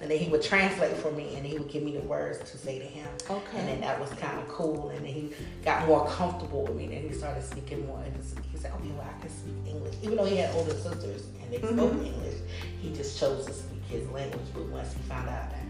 and 0.00 0.10
then 0.10 0.18
he 0.18 0.28
would 0.30 0.42
translate 0.42 0.96
for 0.96 1.10
me, 1.10 1.34
and 1.36 1.44
he 1.44 1.58
would 1.58 1.68
give 1.68 1.82
me 1.82 1.92
the 1.96 2.00
words 2.06 2.38
to 2.50 2.58
say 2.58 2.78
to 2.78 2.84
him. 2.84 3.08
Okay. 3.30 3.58
And 3.58 3.68
then 3.68 3.80
that 3.80 3.98
was 4.00 4.10
kind 4.10 4.38
of 4.38 4.48
cool, 4.48 4.90
and 4.90 4.98
then 5.04 5.12
he 5.12 5.32
got 5.64 5.86
more 5.86 6.06
comfortable 6.08 6.62
with 6.64 6.76
me, 6.76 6.84
and 6.84 7.10
he 7.10 7.12
started 7.16 7.42
speaking 7.44 7.86
more. 7.86 8.00
And 8.04 8.14
he 8.52 8.58
said, 8.58 8.72
"Okay, 8.72 8.90
well, 8.96 9.06
I 9.08 9.20
can 9.20 9.30
speak 9.30 9.54
English," 9.66 9.94
even 10.02 10.16
though 10.16 10.24
he 10.24 10.36
had 10.36 10.54
older 10.54 10.72
sisters 10.74 11.24
and 11.42 11.52
they 11.52 11.58
spoke 11.58 11.92
Mhm. 11.92 12.06
English. 12.06 12.36
He 12.80 12.92
just 12.94 13.18
chose 13.18 13.46
to 13.46 13.52
speak 13.52 13.82
his 13.90 14.08
language. 14.10 14.46
But 14.54 14.66
once 14.66 14.92
he 14.94 15.00
found 15.02 15.28
out 15.28 15.50
that 15.50 15.64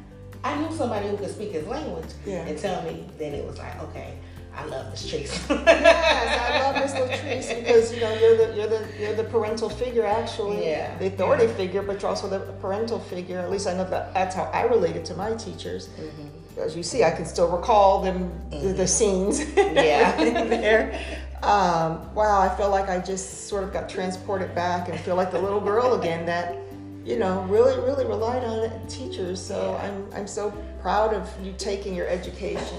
I 0.44 0.56
knew 0.60 0.74
somebody 0.76 1.08
who 1.08 1.16
could 1.16 1.30
speak 1.30 1.52
his 1.52 1.66
language 1.66 2.10
Yeah. 2.24 2.46
and 2.46 2.56
tell 2.58 2.82
me, 2.82 3.06
then 3.18 3.34
it 3.34 3.44
was 3.44 3.58
like, 3.58 3.82
okay, 3.84 4.14
I 4.58 4.64
love 4.66 4.90
this 4.90 5.08
Tracy. 5.08 5.40
yes, 5.48 6.40
I 6.50 6.60
love 6.60 6.74
Miss 6.82 6.92
Latrice 6.92 7.58
because 7.60 7.94
you 7.94 8.00
know 8.00 8.12
you're 8.14 8.36
the 8.36 8.56
you're 8.56 8.66
the 8.66 8.86
you're 8.98 9.14
the 9.14 9.24
parental 9.24 9.68
figure 9.70 10.04
actually, 10.04 10.66
Yeah. 10.68 10.96
the 10.98 11.06
authority 11.06 11.44
Yeah. 11.44 11.52
figure, 11.54 11.82
but 11.82 12.02
you're 12.02 12.10
also 12.10 12.28
the 12.28 12.40
parental 12.60 12.98
figure. 12.98 13.38
At 13.38 13.50
least 13.50 13.68
I 13.68 13.74
know 13.74 13.88
that 13.88 14.12
that's 14.14 14.34
how 14.34 14.44
I 14.52 14.62
related 14.62 15.04
to 15.06 15.14
my 15.14 15.32
teachers. 15.34 15.88
Mhm. 15.88 16.58
As 16.64 16.76
you 16.76 16.82
see, 16.82 17.04
I 17.04 17.12
can 17.12 17.24
still 17.24 17.46
recall 17.48 18.02
them 18.02 18.32
the, 18.50 18.72
the 18.72 18.86
scenes. 18.88 19.38
Yeah. 19.56 20.16
there. 20.48 21.00
Um, 21.42 22.12
wow, 22.16 22.40
I 22.40 22.48
feel 22.56 22.68
like 22.70 22.88
I 22.88 22.98
just 22.98 23.46
sort 23.46 23.62
of 23.62 23.72
got 23.72 23.88
transported 23.88 24.56
back 24.56 24.88
and 24.88 24.98
feel 24.98 25.14
like 25.14 25.30
the 25.30 25.38
little 25.40 25.60
girl 25.60 25.94
again 25.94 26.26
that 26.26 26.56
you 27.04 27.16
know 27.16 27.42
really 27.42 27.76
really 27.80 28.04
relied 28.04 28.42
on 28.42 28.86
teachers. 28.88 29.40
So 29.40 29.56
Yeah. 29.78 29.86
I'm 29.88 30.20
I'm 30.20 30.26
so 30.26 30.50
proud 30.82 31.14
of 31.14 31.30
you 31.44 31.54
taking 31.56 31.94
your 31.94 32.08
education 32.08 32.76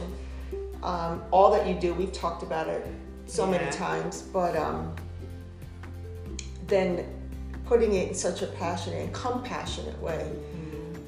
um, 0.84 1.22
all 1.32 1.52
that 1.52 1.68
you 1.68 1.76
do. 1.76 1.94
We've 1.94 2.14
talked 2.14 2.44
about 2.44 2.68
it 2.68 2.88
so 3.26 3.46
many 3.46 3.70
times, 3.72 4.22
but 4.22 4.56
um, 4.56 4.96
then 6.68 7.06
putting 7.66 7.94
it 7.94 8.10
in 8.10 8.16
such 8.16 8.42
a 8.42 8.48
passionate 8.48 9.04
and 9.04 9.14
compassionate 9.14 10.00
way 10.02 10.32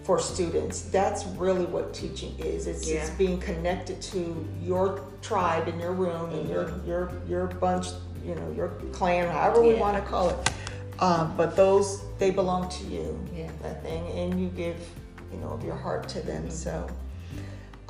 for 0.04 0.20
students. 0.20 0.82
That's 0.82 1.26
really 1.26 1.66
what 1.66 1.94
teaching 1.94 2.38
is. 2.40 2.68
It's, 2.68 2.88
it's 2.88 3.10
being 3.12 3.40
connected 3.40 4.02
to 4.04 4.48
your 4.62 5.04
tribe 5.22 5.68
in 5.68 5.80
your 5.80 5.94
room 5.94 6.32
and 6.32 6.50
your 6.50 6.74
your 6.86 7.12
your 7.28 7.48
bunch, 7.48 7.88
you 8.26 8.36
know, 8.36 8.52
your 8.52 8.70
clan, 8.92 9.30
however 9.30 9.62
we 9.62 9.76
want 9.76 9.98
to 9.98 10.10
call 10.10 10.30
it. 10.30 10.52
Um, 11.00 11.36
but 11.36 11.56
those 11.56 12.04
they 12.20 12.30
belong 12.32 12.70
to 12.70 12.84
you. 12.86 13.20
Yeah. 13.36 13.50
That 13.64 13.84
thing, 13.84 14.08
and 14.08 14.40
you 14.42 14.50
give, 14.50 14.78
you 15.32 15.40
know, 15.40 15.50
of 15.50 15.64
your 15.64 15.76
heart 15.76 16.08
to 16.10 16.22
them. 16.22 16.50
So. 16.50 16.88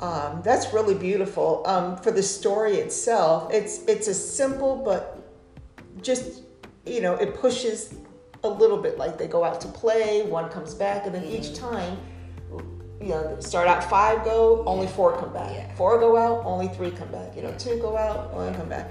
Um, 0.02 0.42
that's 0.42 0.72
really 0.74 0.94
beautiful. 0.94 1.62
Um, 1.64 1.96
for 1.96 2.10
the 2.10 2.22
story 2.24 2.74
itself, 2.78 3.52
it's 3.52 3.84
it's 3.84 4.08
a 4.08 4.14
simple 4.14 4.82
but 4.84 5.22
just 6.02 6.42
you 6.84 7.00
know 7.00 7.14
it 7.14 7.34
pushes 7.36 7.94
a 8.42 8.48
little 8.48 8.78
bit. 8.78 8.98
Like 8.98 9.16
they 9.16 9.28
go 9.28 9.44
out 9.44 9.60
to 9.60 9.68
play, 9.68 10.22
one 10.22 10.50
comes 10.50 10.74
back, 10.74 11.06
and 11.06 11.14
then 11.14 11.24
each 11.24 11.54
time, 11.54 11.96
you 13.00 13.10
know, 13.10 13.36
start 13.38 13.68
out 13.68 13.84
five 13.84 14.24
go, 14.24 14.64
only 14.66 14.88
four 14.88 15.16
come 15.18 15.32
back. 15.32 15.52
Yeah. 15.52 15.72
Four 15.76 16.00
go 16.00 16.16
out, 16.16 16.44
only 16.44 16.66
three 16.68 16.90
come 16.90 17.10
back. 17.12 17.36
You 17.36 17.42
know, 17.42 17.54
two 17.56 17.78
go 17.78 17.96
out, 17.96 18.32
only 18.34 18.52
come 18.54 18.68
back. 18.68 18.90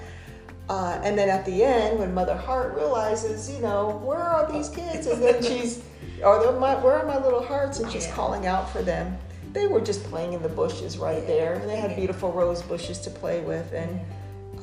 Uh, 0.70 1.02
and 1.04 1.18
then 1.18 1.28
at 1.28 1.46
the 1.46 1.66
end, 1.66 2.00
when 2.00 2.14
Mother 2.14 2.38
Heart 2.38 2.76
realizes, 2.76 3.52
you 3.52 3.60
know, 3.60 4.00
where 4.06 4.20
are 4.20 4.50
these 4.50 4.70
kids? 4.70 5.06
And 5.08 5.22
then 5.22 5.44
she's, 5.44 5.84
are 6.24 6.42
they 6.42 6.58
my, 6.58 6.76
where 6.76 6.94
are 6.98 7.06
my 7.06 7.22
little 7.22 7.44
hearts? 7.44 7.80
And 7.80 7.92
she's 7.92 8.06
Yeah. 8.06 8.16
calling 8.16 8.46
out 8.48 8.70
for 8.70 8.82
them. 8.82 9.18
They 9.52 9.68
were 9.68 9.82
just 9.82 10.04
playing 10.06 10.34
in 10.34 10.42
the 10.42 10.50
bushes 10.50 10.98
right 10.98 11.26
there, 11.28 11.60
they 11.66 11.78
had 11.78 11.96
beautiful 11.96 12.32
rose 12.32 12.62
bushes 12.62 13.00
to 13.00 13.10
play 13.10 13.42
with. 13.42 13.72
And 13.74 14.00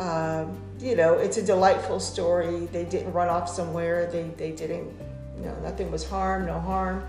um, 0.00 0.56
you 0.78 0.94
know, 0.94 1.14
it's 1.14 1.38
a 1.38 1.42
delightful 1.42 1.98
story. 1.98 2.66
They 2.66 2.84
didn't 2.84 3.12
run 3.12 3.28
off 3.28 3.48
somewhere. 3.48 4.08
They 4.10 4.30
they 4.36 4.52
didn't, 4.52 4.88
you 5.36 5.44
know, 5.44 5.56
nothing 5.62 5.90
was 5.90 6.08
harm, 6.08 6.46
no 6.46 6.60
harm. 6.60 7.06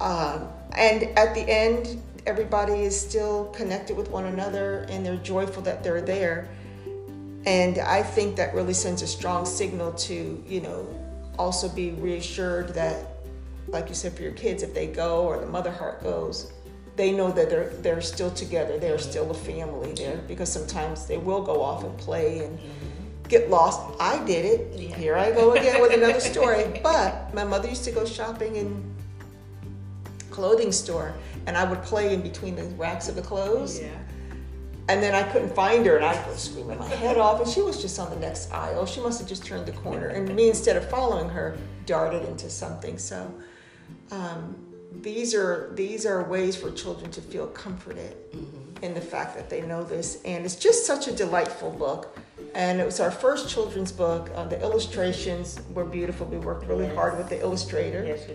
Um, 0.00 0.48
and 0.72 1.04
at 1.16 1.34
the 1.34 1.42
end, 1.48 2.02
everybody 2.26 2.82
is 2.82 3.00
still 3.00 3.46
connected 3.46 3.96
with 3.96 4.10
one 4.10 4.26
another, 4.26 4.86
and 4.90 5.06
they're 5.06 5.16
joyful 5.16 5.62
that 5.62 5.82
they're 5.84 6.02
there. 6.02 6.48
And 7.46 7.78
I 7.78 8.02
think 8.02 8.36
that 8.36 8.54
really 8.54 8.74
sends 8.74 9.02
a 9.02 9.06
strong 9.06 9.46
signal 9.46 9.92
to, 9.92 10.42
you 10.46 10.60
know, 10.60 10.86
also 11.38 11.68
be 11.68 11.92
reassured 11.92 12.70
that, 12.70 13.06
like 13.68 13.88
you 13.88 13.94
said, 13.94 14.14
for 14.14 14.22
your 14.22 14.32
kids, 14.32 14.64
if 14.64 14.74
they 14.74 14.88
go 14.88 15.24
or 15.26 15.38
the 15.38 15.46
mother 15.46 15.70
heart 15.70 16.02
goes, 16.02 16.52
they 16.96 17.12
know 17.12 17.30
that 17.30 17.50
they're 17.50 17.70
they're 17.82 18.00
still 18.00 18.30
together. 18.30 18.78
They're 18.78 18.98
still 18.98 19.30
a 19.30 19.34
family 19.34 19.92
there 19.92 20.16
because 20.26 20.50
sometimes 20.50 21.06
they 21.06 21.18
will 21.18 21.42
go 21.42 21.62
off 21.62 21.84
and 21.84 21.96
play 21.98 22.40
and 22.40 22.58
get 23.28 23.50
lost. 23.50 23.80
I 24.00 24.24
did 24.24 24.44
it. 24.44 24.80
Yeah. 24.80 24.96
Here 24.96 25.16
I 25.16 25.30
go 25.32 25.52
again 25.52 25.80
with 25.80 25.92
another 25.92 26.20
story. 26.20 26.64
But 26.82 27.34
my 27.34 27.44
mother 27.44 27.68
used 27.68 27.84
to 27.84 27.92
go 27.92 28.04
shopping 28.04 28.56
in 28.56 28.94
clothing 30.30 30.72
store, 30.72 31.14
and 31.46 31.56
I 31.56 31.64
would 31.64 31.82
play 31.82 32.14
in 32.14 32.22
between 32.22 32.56
the 32.56 32.64
racks 32.76 33.08
of 33.08 33.14
the 33.14 33.22
clothes. 33.22 33.80
Yeah. 33.80 33.88
And 34.88 35.02
then 35.02 35.16
I 35.16 35.24
couldn't 35.24 35.52
find 35.52 35.84
her, 35.86 35.96
and 35.96 36.04
I 36.04 36.28
was 36.28 36.38
screaming 36.38 36.78
my 36.78 36.86
head 36.86 37.18
off. 37.18 37.40
And 37.40 37.50
she 37.50 37.60
was 37.60 37.82
just 37.82 37.98
on 37.98 38.08
the 38.08 38.16
next 38.16 38.52
aisle. 38.52 38.86
She 38.86 39.00
must 39.00 39.18
have 39.18 39.28
just 39.28 39.44
turned 39.44 39.66
the 39.66 39.72
corner. 39.72 40.08
And 40.08 40.32
me, 40.32 40.48
instead 40.48 40.76
of 40.76 40.88
following 40.88 41.28
her, 41.28 41.56
darted 41.86 42.24
into 42.24 42.48
something. 42.48 42.96
So 42.96 43.34
um, 44.12 44.65
these 45.02 45.34
are 45.34 45.70
these 45.74 46.06
are 46.06 46.22
ways 46.24 46.56
for 46.56 46.70
children 46.70 47.10
to 47.12 47.20
feel 47.20 47.46
comforted 47.48 48.16
in 48.82 48.94
the 48.94 49.00
fact 49.00 49.34
that 49.36 49.48
they 49.48 49.62
know 49.62 49.82
this. 49.84 50.20
And 50.24 50.44
it's 50.44 50.56
just 50.56 50.86
such 50.86 51.08
a 51.08 51.12
delightful 51.12 51.70
book. 51.70 52.16
And 52.54 52.80
it 52.80 52.84
was 52.86 53.00
our 53.00 53.10
first 53.10 53.48
children's 53.48 53.92
book. 53.92 54.30
Uh, 54.34 54.44
the 54.46 54.60
illustrations 54.62 55.58
were 55.74 55.84
beautiful. 55.84 56.26
We 56.26 56.38
worked 56.38 56.66
really 56.66 56.88
hard 56.94 57.16
with 57.18 57.28
the 57.28 57.40
illustrator 57.40 58.04
Yes, 58.04 58.28
you 58.28 58.34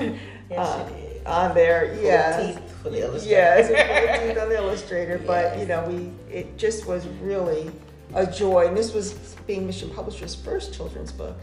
did. 0.00 0.18
Yes, 0.50 0.58
uh, 0.58 0.88
did. 0.88 1.26
on 1.26 1.54
there. 1.54 1.96
Yeah. 2.02 2.52
teeth 2.54 2.82
for 2.82 2.90
the 2.90 3.02
illustrator. 3.02 3.36
Yes, 3.36 4.38
on 4.42 4.48
the 4.48 4.56
illustrator, 4.56 5.18
but 5.18 5.44
Yes. 5.44 5.60
you 5.60 5.66
know, 5.66 5.84
we 5.88 6.10
it 6.34 6.56
just 6.58 6.86
was 6.86 7.06
really 7.22 7.70
a 8.14 8.26
joy, 8.26 8.66
and 8.66 8.76
this 8.76 8.92
was 8.92 9.12
being 9.46 9.66
Mission 9.66 9.90
Publishers' 9.90 10.34
first 10.34 10.74
children's 10.74 11.12
book. 11.12 11.36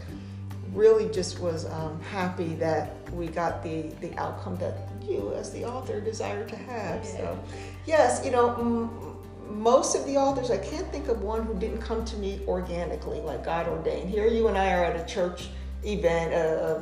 Really, 0.74 1.08
just 1.08 1.40
was 1.40 1.64
um, 1.66 2.00
happy 2.10 2.54
that 2.56 2.92
we 3.12 3.26
got 3.26 3.62
the 3.62 3.82
the 4.00 4.14
outcome 4.18 4.56
that 4.56 4.88
you, 5.02 5.32
as 5.34 5.50
the 5.52 5.64
author, 5.64 6.00
desired 6.00 6.48
to 6.50 6.56
have. 6.56 7.04
So, 7.04 7.38
yes, 7.86 8.22
you 8.24 8.30
know. 8.30 8.54
M- 8.56 9.14
most 9.50 9.96
of 9.96 10.04
the 10.04 10.14
authors, 10.14 10.50
I 10.50 10.58
can't 10.58 10.86
think 10.92 11.08
of 11.08 11.22
one 11.22 11.42
who 11.42 11.54
didn't 11.58 11.80
come 11.80 12.04
to 12.04 12.16
me 12.18 12.42
organically, 12.46 13.20
like 13.22 13.42
God 13.46 13.66
ordained. 13.66 14.10
Here, 14.10 14.26
you 14.26 14.46
and 14.48 14.58
I 14.58 14.74
are 14.74 14.84
at 14.84 14.94
a 15.00 15.06
church 15.10 15.48
event, 15.84 16.34
a, 16.34 16.76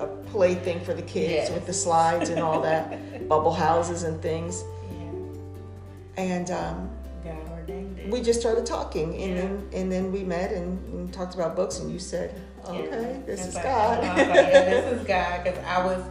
a, 0.00 0.02
a 0.04 0.06
play 0.24 0.56
thing 0.56 0.80
for 0.80 0.94
the 0.94 1.02
kids 1.02 1.30
Yes. 1.30 1.50
with 1.52 1.64
the 1.64 1.72
slides 1.72 2.28
and 2.30 2.40
all 2.40 2.60
that, 2.62 3.28
bubble 3.28 3.52
houses 3.54 4.02
and 4.02 4.20
things. 4.20 4.64
Yeah. 4.90 6.24
And 6.24 6.50
um, 6.50 6.90
God 7.22 7.36
ordained 7.52 7.96
it. 8.00 8.10
we 8.10 8.20
just 8.20 8.40
started 8.40 8.66
talking, 8.66 9.14
and 9.22 9.36
Yeah. 9.36 9.40
then 9.42 9.68
and 9.74 9.92
then 9.92 10.10
we 10.10 10.24
met 10.24 10.50
and, 10.52 10.76
and 10.92 11.12
talked 11.14 11.34
about 11.36 11.54
books, 11.54 11.78
and 11.78 11.88
you 11.92 12.00
said, 12.00 12.34
"Okay, 12.68 13.22
this 13.26 13.40
It's 13.40 13.48
is 13.48 13.54
like, 13.54 13.64
God." 13.64 14.04
I 14.04 14.08
was 14.08 14.28
like, 14.28 14.36
yeah, 14.36 14.64
this 14.64 15.00
is 15.00 15.06
God, 15.06 15.44
because 15.44 15.58
I 15.64 15.84
was 15.84 16.04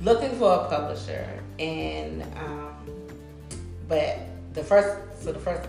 looking 0.00 0.38
for 0.38 0.52
a 0.52 0.68
publisher, 0.68 1.26
and 1.58 2.22
um, 2.36 2.74
but 3.88 4.18
the 4.52 4.62
first, 4.62 5.22
so 5.22 5.32
the 5.32 5.38
first 5.38 5.68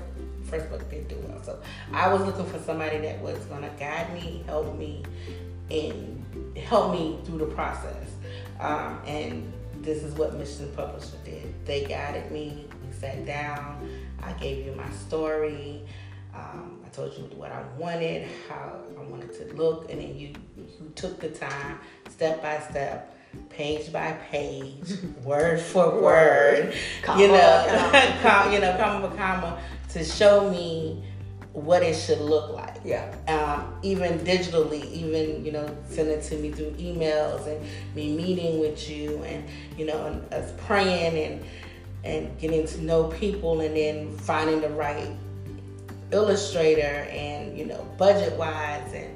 first 0.49 0.69
book 0.69 0.89
didn't 0.89 1.09
do 1.09 1.17
well. 1.27 1.41
So 1.43 1.59
I 1.93 2.11
was 2.11 2.23
looking 2.23 2.45
for 2.45 2.59
somebody 2.59 2.99
that 2.99 3.21
was 3.21 3.37
gonna 3.45 3.71
guide 3.77 4.13
me, 4.13 4.43
help 4.45 4.77
me, 4.77 5.03
and 5.69 6.23
help 6.57 6.93
me 6.93 7.19
through 7.25 7.39
the 7.39 7.45
process. 7.47 8.07
Um, 8.59 8.99
and 9.05 9.51
this 9.81 10.03
is 10.03 10.13
what 10.15 10.35
Mission 10.35 10.71
Publisher 10.75 11.17
did. 11.23 11.53
They 11.65 11.85
guided 11.85 12.31
me. 12.31 12.65
We 12.85 12.93
sat 12.93 13.25
down. 13.25 13.89
I 14.23 14.33
gave 14.33 14.65
you 14.65 14.73
my 14.73 14.89
story. 14.91 15.83
Um, 16.37 16.79
I 16.85 16.89
told 16.89 17.13
you 17.17 17.23
what 17.35 17.51
I 17.51 17.63
wanted, 17.77 18.27
how 18.47 18.79
I 18.97 19.03
wanted 19.03 19.33
to 19.33 19.55
look, 19.55 19.89
and 19.91 19.99
then 19.99 20.17
you 20.17 20.33
you 20.55 20.91
took 20.95 21.19
the 21.19 21.29
time, 21.29 21.79
step 22.09 22.41
by 22.41 22.59
step, 22.59 23.17
page 23.49 23.91
by 23.91 24.11
page, 24.29 24.93
word 25.23 25.59
for 25.59 25.99
Word. 26.01 26.73
Comma 27.01 27.21
you 27.21 27.27
know, 27.29 27.65
comma. 27.67 28.17
com- 28.21 28.53
you 28.53 28.59
know, 28.59 28.77
comma 28.77 29.07
by 29.07 29.15
comma, 29.15 29.59
to 29.89 30.03
show 30.03 30.49
me 30.49 31.03
what 31.53 31.81
it 31.81 31.95
should 31.95 32.21
look 32.21 32.51
like 32.51 32.77
Yeah, 32.85 33.11
um, 33.27 33.79
even 33.81 34.19
digitally, 34.19 34.85
even 34.91 35.43
you 35.43 35.51
know, 35.51 35.67
send 35.89 36.09
it 36.09 36.21
to 36.25 36.35
me 36.37 36.51
through 36.51 36.69
emails 36.71 37.47
and 37.47 37.65
me 37.95 38.15
meeting 38.15 38.59
with 38.59 38.87
you 38.87 39.23
and 39.23 39.43
you 39.75 39.85
know, 39.85 40.05
and 40.05 40.33
us 40.33 40.53
praying 40.65 41.17
and 41.17 41.45
and 42.03 42.39
getting 42.39 42.67
to 42.67 42.81
know 42.83 43.05
people 43.05 43.61
and 43.61 43.75
then 43.75 44.15
finding 44.19 44.61
the 44.61 44.69
right 44.69 45.09
illustrator 46.11 47.07
and 47.11 47.57
you 47.57 47.65
know, 47.65 47.85
budget 47.97 48.33
wise 48.37 48.93
and 48.93 49.09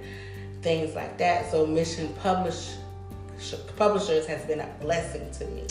things 0.62 0.95
like 0.95 1.17
that. 1.17 1.50
So 1.51 1.65
Mission 1.65 2.13
Publish 2.21 2.71
Publishers 3.75 4.27
has 4.27 4.45
been 4.45 4.60
a 4.60 4.69
blessing 4.81 5.29
to 5.31 5.45
me 5.48 5.65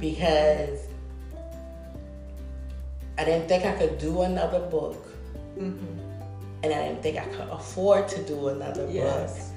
because 0.00 0.80
I 3.16 3.24
didn't 3.24 3.46
think 3.48 3.64
I 3.64 3.72
could 3.72 3.98
do 3.98 4.22
another 4.22 4.60
book 4.60 5.06
Mm-hmm. 5.58 6.00
and 6.64 6.74
I 6.74 6.88
didn't 6.88 7.00
think 7.00 7.16
I 7.16 7.26
could 7.26 7.48
afford 7.48 8.08
to 8.08 8.22
do 8.24 8.48
another 8.48 8.88
Yes. 8.90 9.38
book. 9.50 9.53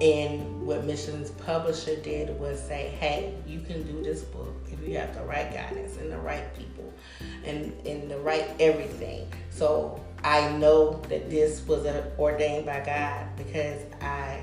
And 0.00 0.66
what 0.66 0.84
Missions 0.84 1.30
Publisher 1.30 1.96
did 1.96 2.38
was 2.38 2.60
say, 2.60 2.96
hey, 3.00 3.34
you 3.46 3.60
can 3.60 3.82
do 3.82 4.02
this 4.02 4.22
book 4.22 4.54
if 4.70 4.86
you 4.86 4.96
have 4.96 5.14
the 5.14 5.22
right 5.22 5.52
guidance 5.52 5.96
and 5.96 6.12
the 6.12 6.18
right 6.18 6.54
people 6.56 6.92
and, 7.44 7.72
and 7.86 8.10
the 8.10 8.18
right 8.18 8.48
everything. 8.60 9.32
So 9.50 10.00
I 10.22 10.50
know 10.52 11.00
that 11.08 11.30
this 11.30 11.66
was 11.66 11.86
ordained 12.18 12.66
by 12.66 12.80
God 12.84 13.26
because 13.36 13.82
I 14.00 14.40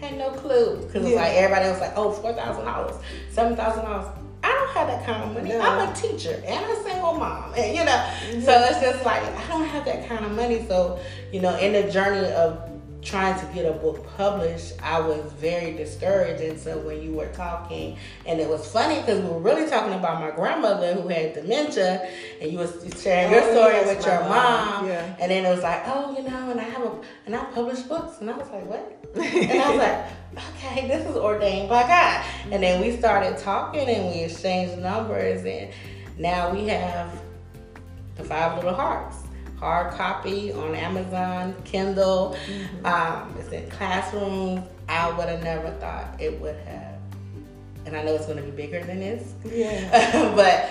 had 0.00 0.16
no 0.18 0.30
clue. 0.30 0.84
Because 0.86 1.08
yeah. 1.08 1.16
like 1.16 1.32
everybody 1.32 1.68
was 1.68 1.80
like, 1.80 1.92
oh, 1.96 2.12
$4,000, 2.12 3.02
$7,000. 3.34 4.18
I 4.44 4.48
don't 4.48 4.70
have 4.70 4.88
that 4.88 5.06
kind 5.06 5.22
of 5.22 5.32
money. 5.34 5.50
No. 5.50 5.60
I'm 5.60 5.88
a 5.88 5.94
teacher 5.94 6.42
and 6.44 6.64
a 6.64 6.82
single 6.82 7.14
mom, 7.14 7.54
and 7.54 7.76
you 7.76 7.84
know, 7.84 7.92
mm-hmm. 7.92 8.40
so 8.40 8.52
it's 8.64 8.80
just 8.80 9.04
like 9.04 9.22
I 9.22 9.48
don't 9.48 9.66
have 9.66 9.84
that 9.84 10.08
kind 10.08 10.24
of 10.24 10.32
money. 10.32 10.66
So, 10.66 10.98
you 11.32 11.40
know, 11.40 11.56
in 11.58 11.72
the 11.72 11.92
journey 11.92 12.26
of 12.32 12.71
trying 13.02 13.38
to 13.38 13.46
get 13.52 13.66
a 13.66 13.72
book 13.72 14.06
published, 14.16 14.74
I 14.80 15.00
was 15.00 15.20
very 15.32 15.72
discouraged. 15.72 16.40
And 16.42 16.58
so 16.58 16.78
when 16.78 17.02
you 17.02 17.12
were 17.12 17.28
talking, 17.28 17.96
and 18.26 18.40
it 18.40 18.48
was 18.48 18.66
funny 18.66 19.00
because 19.00 19.20
we 19.20 19.28
were 19.28 19.40
really 19.40 19.68
talking 19.68 19.92
about 19.92 20.20
my 20.20 20.30
grandmother 20.30 20.94
who 20.94 21.08
had 21.08 21.34
dementia, 21.34 22.08
and 22.40 22.52
you 22.52 22.58
was 22.58 22.70
sharing 23.02 23.32
your 23.32 23.42
oh, 23.42 23.52
story 23.52 23.74
yes, 23.74 23.96
with 23.96 24.06
your 24.06 24.20
mom, 24.20 24.30
mom. 24.30 24.86
Yeah. 24.86 25.16
and 25.20 25.30
then 25.30 25.44
it 25.44 25.50
was 25.50 25.62
like, 25.62 25.82
oh, 25.86 26.16
you 26.16 26.22
know, 26.22 26.50
and 26.50 26.60
I 26.60 26.64
have 26.64 26.82
a, 26.82 27.00
and 27.26 27.34
I 27.34 27.44
publish 27.46 27.80
books, 27.80 28.20
and 28.20 28.30
I 28.30 28.36
was 28.36 28.48
like, 28.48 28.66
what? 28.66 28.98
and 29.16 29.60
I 29.60 29.70
was 29.70 29.78
like, 29.78 30.46
okay, 30.56 30.86
this 30.86 31.04
is 31.08 31.16
ordained 31.16 31.68
by 31.68 31.82
God. 31.82 32.24
And 32.52 32.62
then 32.62 32.80
we 32.80 32.96
started 32.96 33.36
talking, 33.38 33.88
and 33.88 34.14
we 34.14 34.20
exchanged 34.22 34.78
numbers, 34.78 35.44
and 35.44 35.70
now 36.18 36.52
we 36.52 36.68
have 36.68 37.20
the 38.16 38.24
five 38.24 38.56
little 38.56 38.74
hearts 38.74 39.21
hard 39.62 39.94
copy 39.94 40.52
on 40.52 40.74
Amazon, 40.74 41.54
Kindle. 41.64 42.36
Mm-hmm. 42.46 42.84
Um, 42.84 43.32
it's 43.38 43.48
in 43.50 43.70
classrooms. 43.70 44.66
I 44.88 45.08
would 45.16 45.28
have 45.28 45.44
never 45.44 45.70
thought 45.78 46.20
it 46.20 46.40
would 46.40 46.56
have. 46.66 46.98
And 47.86 47.96
I 47.96 48.02
know 48.02 48.12
it's 48.16 48.26
going 48.26 48.38
to 48.38 48.42
be 48.42 48.50
bigger 48.50 48.82
than 48.82 48.98
this. 48.98 49.34
Yeah. 49.44 50.32
but 50.36 50.68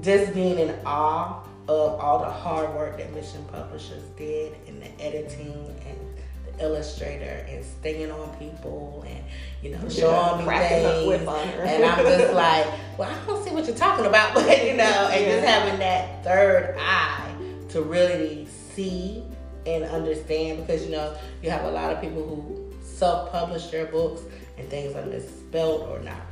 just 0.00 0.32
being 0.32 0.60
in 0.60 0.78
awe 0.86 1.42
of 1.66 1.98
all 1.98 2.20
the 2.20 2.30
hard 2.30 2.72
work 2.76 2.98
that 2.98 3.12
Mission 3.12 3.44
Publishers 3.50 4.04
did 4.16 4.54
in 4.68 4.78
the 4.78 5.00
editing 5.02 5.76
and 5.84 5.98
the 6.46 6.64
illustrator 6.64 7.44
and 7.48 7.64
staying 7.64 8.12
on 8.12 8.36
people 8.36 9.04
and 9.08 9.24
you 9.60 9.76
know 9.76 9.88
showing 9.88 10.46
yeah, 10.46 11.02
me 11.02 11.18
things 11.18 11.28
and 11.58 11.84
I'm 11.84 12.04
just 12.04 12.32
like 12.32 12.66
well 12.96 13.10
I 13.10 13.26
don't 13.26 13.44
see 13.44 13.50
what 13.50 13.66
you're 13.66 13.76
talking 13.76 14.06
about 14.06 14.34
but 14.34 14.46
you 14.64 14.74
know 14.74 15.10
and 15.12 15.24
yeah. 15.24 15.34
just 15.34 15.46
having 15.46 15.78
that 15.80 16.24
third 16.24 16.76
eye 16.78 17.27
to 17.70 17.82
really 17.82 18.46
see 18.74 19.22
and 19.66 19.84
understand 19.84 20.58
because 20.58 20.84
you 20.84 20.90
know 20.90 21.14
you 21.42 21.50
have 21.50 21.64
a 21.64 21.70
lot 21.70 21.92
of 21.92 22.00
people 22.00 22.24
who 22.24 22.72
self-publish 22.82 23.66
their 23.66 23.86
books 23.86 24.22
and 24.56 24.68
things 24.68 24.94
are 24.96 25.06
misspelled 25.06 25.82
or 25.88 26.00
not 26.00 26.22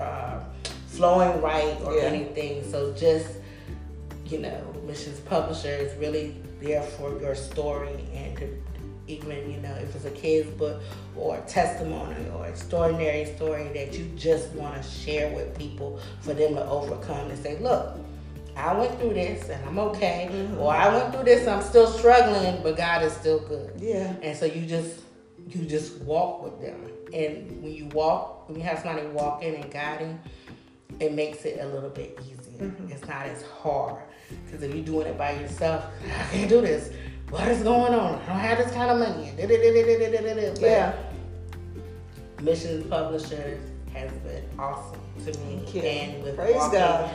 uh, 0.00 0.40
flowing 0.88 1.40
right 1.40 1.76
or 1.84 1.94
yeah. 1.94 2.02
anything. 2.02 2.68
So 2.70 2.92
just 2.94 3.28
you 4.26 4.38
know, 4.38 4.74
Missions 4.86 5.20
Publisher 5.20 5.68
is 5.68 5.96
really 5.98 6.36
there 6.60 6.82
for 6.82 7.20
your 7.20 7.34
story 7.34 8.04
and 8.12 8.36
to 8.38 8.62
even 9.08 9.48
you 9.48 9.60
know 9.60 9.72
if 9.74 9.94
it's 9.94 10.04
a 10.04 10.10
kid's 10.10 10.50
book 10.50 10.82
or 11.14 11.36
a 11.36 11.40
testimony 11.42 12.28
or 12.30 12.46
extraordinary 12.46 13.24
story 13.24 13.68
that 13.72 13.96
you 13.96 14.04
just 14.16 14.50
want 14.52 14.82
to 14.82 14.88
share 14.88 15.32
with 15.32 15.56
people 15.56 16.00
for 16.20 16.34
them 16.34 16.54
to 16.54 16.66
overcome 16.66 17.30
and 17.30 17.38
say, 17.40 17.56
look, 17.58 17.96
I 18.56 18.74
went 18.74 18.98
through 18.98 19.14
this 19.14 19.50
and 19.50 19.62
I'm 19.66 19.78
okay, 19.78 20.28
mm-hmm. 20.32 20.58
or 20.58 20.72
I 20.72 20.88
went 20.88 21.14
through 21.14 21.24
this 21.24 21.42
and 21.42 21.50
I'm 21.50 21.62
still 21.62 21.86
struggling, 21.86 22.62
but 22.62 22.76
God 22.76 23.02
is 23.02 23.12
still 23.12 23.38
good. 23.40 23.72
Yeah. 23.78 24.14
And 24.22 24.36
so 24.36 24.46
you 24.46 24.66
just 24.66 25.00
you 25.48 25.66
just 25.66 26.00
walk 26.00 26.42
with 26.42 26.60
them, 26.60 26.88
and 27.12 27.62
when 27.62 27.72
you 27.72 27.86
walk, 27.86 28.48
when 28.48 28.58
you 28.58 28.64
have 28.64 28.78
somebody 28.78 29.06
walking 29.08 29.54
and 29.54 29.70
guiding, 29.70 30.18
it 30.98 31.12
makes 31.12 31.44
it 31.44 31.60
a 31.60 31.66
little 31.66 31.90
bit 31.90 32.18
easier. 32.22 32.68
Mm-hmm. 32.68 32.90
It's 32.90 33.06
not 33.06 33.26
as 33.26 33.42
hard 33.42 34.02
because 34.46 34.62
if 34.62 34.74
you're 34.74 34.84
doing 34.84 35.06
it 35.06 35.18
by 35.18 35.32
yourself, 35.32 35.84
I 36.04 36.22
can't 36.32 36.48
do 36.48 36.62
this. 36.62 36.92
What 37.28 37.48
is 37.48 37.62
going 37.62 37.92
on? 37.92 38.20
I 38.22 38.26
don't 38.26 38.38
have 38.38 38.58
this 38.58 38.72
kind 38.72 38.90
of 38.90 38.98
money. 38.98 39.32
But 39.36 40.60
yeah. 40.60 40.94
Missions 42.40 42.86
Publishers 42.88 43.60
has 43.92 44.10
been 44.12 44.44
awesome 44.58 45.00
to 45.24 45.38
me, 45.40 45.64
and 45.80 46.22
with 46.22 46.36
Praise 46.36 46.54
walking, 46.54 46.78
God 46.78 47.14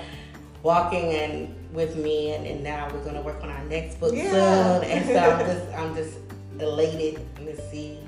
walking 0.64 1.14
and 1.14 1.56
with 1.74 1.96
me 1.96 2.34
and, 2.34 2.46
and 2.46 2.64
now 2.64 2.90
we're 2.94 3.04
gonna 3.04 3.22
work 3.22 3.42
on 3.44 3.50
our 3.50 3.64
next 3.66 4.00
book 4.00 4.14
yeah. 4.14 4.80
soon 4.80 4.90
and 4.90 5.06
so 5.06 5.18
I'm 5.18 5.46
just 5.46 5.74
I'm 5.78 5.96
just 5.96 6.18
elated 6.60 7.20
to 7.38 7.70
see 7.70 8.00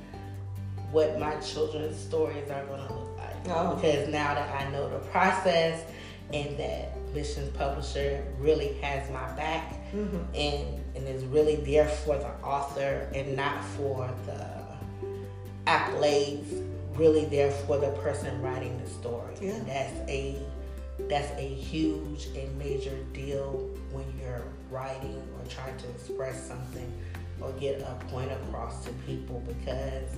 what 0.91 1.19
my 1.19 1.35
children's 1.37 1.99
stories 1.99 2.49
are 2.51 2.63
gonna 2.65 2.93
look 2.93 3.17
like 3.17 3.35
oh. 3.49 3.75
because 3.75 4.07
now 4.09 4.35
that 4.35 4.53
I 4.55 4.69
know 4.71 4.89
the 4.89 4.99
process 5.07 5.83
and 6.31 6.57
that 6.57 6.95
Missions 7.13 7.55
Publisher 7.57 8.23
really 8.39 8.73
has 8.81 9.09
my 9.11 9.31
back 9.35 9.73
mm-hmm. 9.91 10.17
and 10.35 10.83
and 10.95 11.07
is 11.07 11.23
really 11.25 11.55
there 11.57 11.87
for 11.87 12.17
the 12.17 12.29
author 12.43 13.09
and 13.13 13.35
not 13.35 13.63
for 13.63 14.09
the 14.25 14.63
accolades 15.65 16.63
really 16.95 17.25
there 17.25 17.49
for 17.49 17.79
the 17.79 17.89
person 18.01 18.39
writing 18.41 18.79
the 18.83 18.89
story 18.89 19.33
yeah. 19.41 19.53
and 19.53 19.67
that's 19.67 20.09
a 20.09 20.37
that's 21.09 21.31
a 21.39 21.47
huge 21.47 22.27
and 22.35 22.57
major 22.57 22.97
deal 23.13 23.69
when 23.91 24.05
you're 24.21 24.43
writing 24.69 25.21
or 25.37 25.49
trying 25.49 25.77
to 25.77 25.89
express 25.89 26.47
something 26.47 26.91
or 27.41 27.51
get 27.53 27.81
a 27.81 28.05
point 28.05 28.31
across 28.31 28.83
to 28.85 28.91
people 29.05 29.43
because 29.47 30.15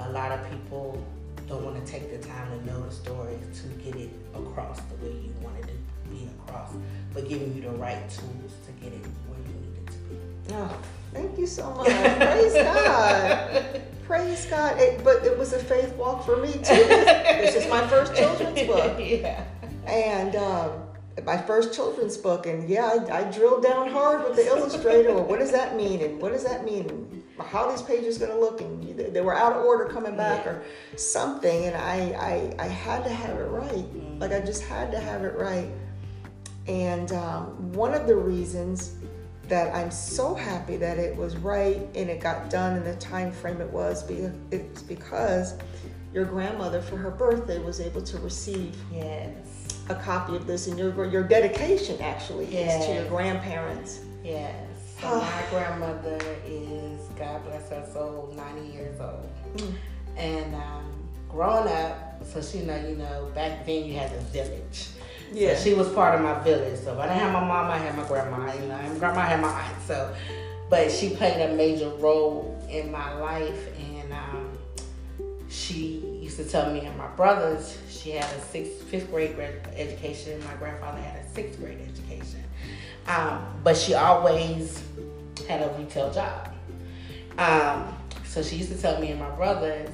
a 0.00 0.10
lot 0.10 0.32
of 0.32 0.50
people 0.50 1.04
don't 1.48 1.64
want 1.64 1.84
to 1.84 1.92
take 1.92 2.10
the 2.10 2.26
time 2.26 2.48
to 2.50 2.66
know 2.66 2.80
the 2.82 2.90
story 2.90 3.36
to 3.54 3.68
get 3.84 3.96
it 3.96 4.10
across 4.34 4.80
the 4.80 5.06
way 5.06 5.12
you 5.12 5.34
want 5.42 5.58
it 5.58 5.66
to 5.66 6.10
be 6.10 6.28
across, 6.38 6.72
but 7.12 7.28
giving 7.28 7.54
you 7.54 7.62
the 7.62 7.70
right 7.70 8.08
tools 8.08 8.52
to 8.66 8.72
get 8.82 8.92
it 8.92 9.04
where 9.28 9.38
you 9.40 9.54
need 9.60 9.76
it 9.78 9.86
to 9.86 9.98
be. 9.98 10.54
Oh, 10.54 10.78
thank 11.12 11.38
you 11.38 11.46
so 11.46 11.70
much. 11.74 11.86
Praise 11.86 12.54
God. 12.54 13.82
Praise 14.06 14.46
God. 14.46 14.78
It, 14.78 15.02
but 15.02 15.24
it 15.24 15.36
was 15.36 15.52
a 15.52 15.58
faith 15.58 15.94
walk 15.96 16.24
for 16.24 16.36
me 16.36 16.52
too. 16.52 16.60
This 16.60 17.56
is 17.56 17.70
my 17.70 17.86
first 17.88 18.14
children's 18.14 18.62
book. 18.66 18.96
yeah 19.00 19.44
and 19.94 20.34
um, 20.36 20.72
my 21.24 21.36
first 21.36 21.72
children's 21.72 22.16
book. 22.16 22.46
And 22.46 22.68
yeah, 22.68 22.98
I, 23.08 23.20
I, 23.20 23.30
drilled 23.30 23.62
down 23.62 23.88
hard 23.88 24.24
with 24.24 24.36
the 24.36 24.46
illustrator. 24.46 25.14
well, 25.14 25.24
what 25.24 25.38
does 25.38 25.52
that 25.52 25.76
mean? 25.76 26.02
And 26.02 26.20
what 26.20 26.32
does 26.32 26.44
that 26.44 26.64
mean? 26.64 26.88
And 26.90 27.22
how 27.38 27.70
these 27.70 27.82
pages 27.82 28.18
going 28.18 28.32
to 28.32 28.38
look? 28.38 28.60
And 28.60 28.98
they 28.98 29.20
were 29.20 29.34
out 29.34 29.52
of 29.52 29.64
order 29.64 29.86
coming 29.86 30.16
back 30.16 30.46
or 30.46 30.62
something. 30.96 31.66
And 31.66 31.76
I, 31.76 32.54
I, 32.58 32.64
I 32.64 32.66
had 32.66 33.04
to 33.04 33.10
have 33.10 33.38
it 33.38 33.48
right. 33.48 33.84
Like 34.18 34.32
I 34.32 34.40
just 34.40 34.64
had 34.64 34.90
to 34.90 34.98
have 34.98 35.22
it 35.22 35.36
right. 35.36 35.68
And 36.66 37.12
um, 37.12 37.72
one 37.72 37.94
of 37.94 38.06
the 38.06 38.16
reasons 38.16 38.96
that 39.48 39.74
I'm 39.74 39.90
so 39.90 40.34
happy 40.34 40.76
that 40.78 40.98
it 40.98 41.14
was 41.14 41.36
right 41.36 41.86
and 41.94 42.08
it 42.08 42.18
got 42.20 42.48
done 42.48 42.78
in 42.78 42.84
the 42.84 42.96
time 42.96 43.30
frame 43.30 43.60
it 43.60 43.70
was, 43.70 44.08
it's 44.50 44.82
because 44.82 45.58
your 46.14 46.24
grandmother 46.24 46.80
for 46.80 46.96
her 46.96 47.10
birthday 47.10 47.58
was 47.58 47.80
able 47.80 48.00
to 48.00 48.18
receive 48.18 48.74
yes 48.90 49.53
a 49.88 49.94
copy 49.94 50.36
of 50.36 50.46
this, 50.46 50.66
and 50.66 50.78
your 50.78 51.04
your 51.06 51.22
dedication 51.22 52.00
actually 52.00 52.46
yes. 52.46 52.80
is 52.80 52.86
to 52.86 52.94
your 52.94 53.04
grandparents. 53.06 54.00
Yes. 54.22 54.54
So 55.00 55.20
my 55.20 55.42
grandmother 55.50 56.18
is 56.46 57.00
God 57.18 57.44
bless 57.44 57.68
her 57.70 57.86
soul, 57.92 58.32
ninety 58.36 58.72
years 58.72 59.00
old, 59.00 59.30
mm. 59.56 59.74
and 60.16 60.54
um, 60.54 61.08
growing 61.28 61.68
up, 61.68 62.24
so 62.24 62.40
she 62.40 62.60
know 62.60 62.76
you 62.76 62.96
know 62.96 63.30
back 63.34 63.66
then 63.66 63.84
you 63.84 63.94
had 63.94 64.12
a 64.12 64.20
village. 64.20 64.88
Yeah. 65.32 65.56
So 65.56 65.64
she 65.64 65.74
was 65.74 65.88
part 65.92 66.14
of 66.14 66.22
my 66.22 66.38
village. 66.42 66.78
So 66.80 66.92
if 66.94 66.98
I 66.98 67.06
didn't 67.08 67.20
have 67.20 67.32
my 67.32 67.44
mom, 67.44 67.70
I 67.70 67.78
had 67.78 67.96
my 67.96 68.06
grandma. 68.06 68.52
You 68.54 68.68
know, 68.68 68.76
and 68.76 68.98
grandma 68.98 69.22
had 69.22 69.40
my 69.40 69.48
aunt. 69.48 69.82
So, 69.86 70.14
but 70.70 70.90
she 70.90 71.10
played 71.10 71.50
a 71.50 71.54
major 71.54 71.90
role 71.96 72.56
in 72.70 72.90
my 72.90 73.12
life, 73.18 73.68
and 73.78 74.12
um, 74.12 74.58
she 75.48 76.13
used 76.38 76.50
to 76.50 76.52
tell 76.52 76.72
me 76.72 76.80
and 76.80 76.96
my 76.98 77.06
brothers 77.08 77.78
she 77.88 78.10
had 78.10 78.24
a 78.24 78.40
sixth, 78.40 78.82
fifth 78.84 79.10
grade 79.10 79.38
education. 79.76 80.42
My 80.44 80.54
grandfather 80.54 81.00
had 81.00 81.24
a 81.24 81.28
sixth 81.28 81.60
grade 81.60 81.78
education, 81.80 82.42
um, 83.06 83.46
but 83.62 83.76
she 83.76 83.94
always 83.94 84.82
had 85.48 85.62
a 85.62 85.72
retail 85.78 86.12
job. 86.12 86.52
Um, 87.38 87.96
so 88.24 88.42
she 88.42 88.56
used 88.56 88.72
to 88.72 88.80
tell 88.80 89.00
me 89.00 89.10
and 89.10 89.20
my 89.20 89.30
brothers, 89.30 89.90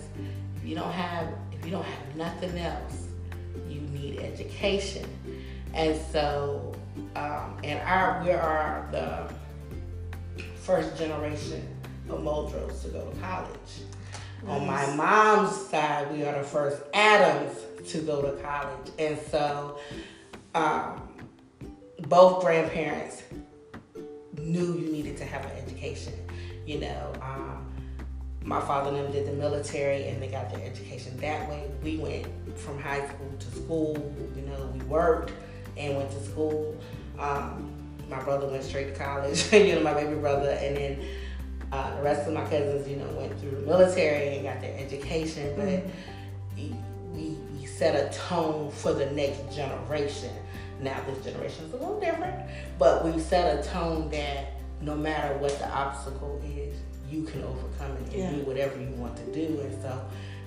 if 0.56 0.68
you 0.68 0.74
don't 0.74 0.92
have, 0.92 1.28
if 1.52 1.64
you 1.64 1.70
don't 1.70 1.84
have 1.84 2.16
nothing 2.16 2.58
else, 2.58 3.08
you 3.68 3.80
need 3.80 4.20
education. 4.20 5.06
And 5.74 6.00
so, 6.10 6.74
um, 7.16 7.58
and 7.62 7.80
our 7.86 8.22
we 8.24 8.30
are 8.30 8.88
the 8.90 9.32
first 10.56 10.96
generation 10.96 11.66
of 12.08 12.20
Muldrows 12.20 12.82
to 12.82 12.88
go 12.88 13.10
to 13.10 13.20
college. 13.20 13.84
On 14.46 14.66
my 14.66 14.86
mom's 14.94 15.54
side, 15.54 16.10
we 16.12 16.24
are 16.24 16.38
the 16.38 16.44
first 16.44 16.82
Adams 16.94 17.58
to 17.90 17.98
go 17.98 18.22
to 18.22 18.42
college. 18.42 18.90
And 18.98 19.18
so 19.30 19.78
um, 20.54 21.02
both 22.08 22.42
grandparents 22.42 23.22
knew 24.38 24.74
you 24.74 24.90
needed 24.90 25.16
to 25.18 25.24
have 25.24 25.44
an 25.44 25.52
education. 25.52 26.14
You 26.66 26.80
know, 26.80 27.12
um, 27.22 27.66
my 28.42 28.60
father 28.60 28.90
and 28.90 28.98
them 28.98 29.12
did 29.12 29.26
the 29.26 29.32
military 29.32 30.08
and 30.08 30.22
they 30.22 30.28
got 30.28 30.50
their 30.50 30.64
education 30.64 31.16
that 31.18 31.48
way. 31.48 31.70
We 31.82 31.98
went 31.98 32.26
from 32.58 32.80
high 32.80 33.06
school 33.08 33.32
to 33.38 33.50
school. 33.50 34.14
You 34.34 34.42
know, 34.42 34.72
we 34.74 34.80
worked 34.86 35.32
and 35.76 35.96
went 35.96 36.10
to 36.12 36.22
school. 36.22 36.76
Um, 37.18 37.70
my 38.08 38.22
brother 38.22 38.46
went 38.48 38.64
straight 38.64 38.94
to 38.94 38.98
college. 38.98 39.52
you 39.52 39.74
know, 39.74 39.82
my 39.82 39.94
baby 39.94 40.16
brother, 40.16 40.50
and 40.50 40.76
then 40.76 41.04
uh, 41.72 41.96
the 41.96 42.02
rest 42.02 42.26
of 42.26 42.34
my 42.34 42.42
cousins, 42.44 42.88
you 42.88 42.96
know, 42.96 43.06
went 43.12 43.38
through 43.40 43.52
the 43.52 43.60
military 43.60 44.36
and 44.36 44.44
got 44.44 44.60
their 44.60 44.76
education. 44.78 45.54
But 45.56 45.66
mm-hmm. 45.66 47.14
we, 47.14 47.36
we 47.58 47.66
set 47.66 47.94
a 47.94 48.16
tone 48.16 48.70
for 48.70 48.92
the 48.92 49.06
next 49.10 49.54
generation. 49.54 50.30
Now 50.80 51.00
this 51.06 51.24
generation 51.24 51.66
is 51.66 51.72
a 51.74 51.76
little 51.76 52.00
different, 52.00 52.48
but 52.78 53.04
we 53.04 53.20
set 53.20 53.58
a 53.58 53.68
tone 53.68 54.10
that 54.10 54.54
no 54.80 54.96
matter 54.96 55.36
what 55.38 55.58
the 55.58 55.68
obstacle 55.70 56.40
is, 56.44 56.76
you 57.10 57.24
can 57.24 57.42
overcome 57.44 57.92
it 57.96 58.12
and 58.12 58.12
yeah. 58.12 58.30
do 58.30 58.42
whatever 58.42 58.80
you 58.80 58.90
want 58.92 59.16
to 59.16 59.32
do. 59.32 59.60
And 59.60 59.82
so, 59.82 60.00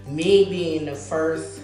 me 0.08 0.46
being 0.46 0.86
the 0.86 0.96
first 0.96 1.62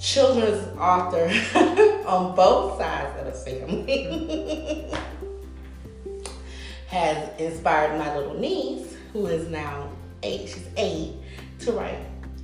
children's 0.00 0.66
author 0.78 1.28
on 2.06 2.34
both 2.34 2.78
sides 2.78 3.18
of 3.20 3.26
the 3.26 3.32
family 3.32 4.86
has 6.88 7.38
inspired 7.38 7.98
my 7.98 8.16
little 8.16 8.38
niece, 8.38 8.96
who 9.12 9.26
is 9.26 9.48
now 9.48 9.88
eight, 10.22 10.48
she's 10.48 10.66
eight, 10.76 11.14
to 11.60 11.72
write 11.72 11.98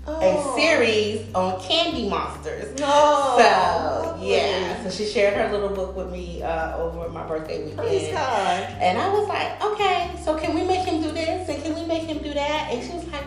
oh. 0.06 0.20
a 0.20 0.60
series 0.60 1.26
on 1.34 1.60
candy 1.62 2.08
monsters. 2.08 2.78
Oh, 2.82 3.36
so 3.38 4.22
yeah, 4.22 4.82
so 4.82 4.90
she 4.90 5.06
shared 5.10 5.34
her 5.34 5.50
little 5.50 5.74
book 5.74 5.96
with 5.96 6.12
me 6.12 6.42
uh, 6.42 6.76
over 6.76 7.08
my 7.08 7.26
birthday 7.26 7.64
weekend, 7.64 8.16
and 8.16 8.98
I 8.98 9.08
was 9.08 9.26
like, 9.28 9.64
okay, 9.64 10.14
so 10.22 10.38
can 10.38 10.54
we 10.54 10.62
make 10.62 10.86
him 10.86 11.02
do 11.02 11.10
this? 11.10 11.48
And 11.48 11.62
can 11.62 11.74
we 11.74 11.86
make 11.86 12.02
him 12.02 12.18
do 12.18 12.34
that? 12.34 12.68
And 12.70 12.82
she 12.84 12.92
was 12.92 13.06
like, 13.06 13.24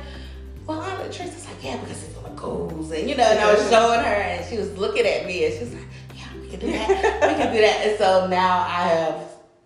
well, 0.68 0.80
was 0.80 1.20
like, 1.20 1.64
yeah, 1.64 1.78
because 1.78 2.04
it's 2.04 2.18
on 2.18 2.24
the 2.26 2.30
goals, 2.42 2.92
and 2.92 3.10
you 3.10 3.16
know, 3.16 3.24
and 3.24 3.40
I 3.40 3.54
was 3.54 3.70
showing 3.72 4.02
her, 4.02 4.06
and 4.06 4.46
she 4.46 4.58
was 4.58 4.78
looking 4.78 5.08
at 5.08 5.26
me, 5.26 5.46
and 5.46 5.54
she 5.56 5.60
was 5.62 5.74
like, 5.74 5.84
yeah, 6.16 6.28
we 6.40 6.48
can 6.48 6.60
do 6.60 6.72
that, 6.74 6.90
we 7.28 7.44
can 7.44 7.56
do 7.56 7.62
that, 7.62 7.88
and 7.88 7.98
so 7.98 8.28
now 8.28 8.60
I 8.60 8.88
have 8.88 9.22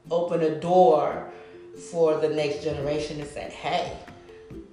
opened 0.09 0.43
a 0.43 0.59
door 0.59 1.31
for 1.89 2.17
the 2.19 2.29
next 2.29 2.63
generation 2.63 3.17
to 3.17 3.25
say, 3.25 3.49
hey, 3.49 3.97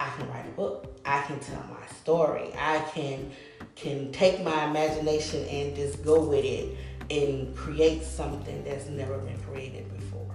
I 0.01 0.11
can 0.11 0.29
write 0.29 0.47
a 0.47 0.51
book. 0.51 1.01
I 1.05 1.23
can 1.23 1.38
tell 1.40 1.64
my 1.71 1.87
story. 2.01 2.51
I 2.59 2.81
can 2.92 3.31
can 3.75 4.11
take 4.11 4.42
my 4.42 4.64
imagination 4.64 5.44
and 5.44 5.75
just 5.77 6.05
go 6.05 6.21
with 6.21 6.44
it 6.44 6.77
and 7.11 7.57
create 7.57 8.03
something 8.03 8.64
that's 8.64 8.88
never 8.88 9.18
been 9.18 9.38
created 9.42 9.88
before. 9.97 10.27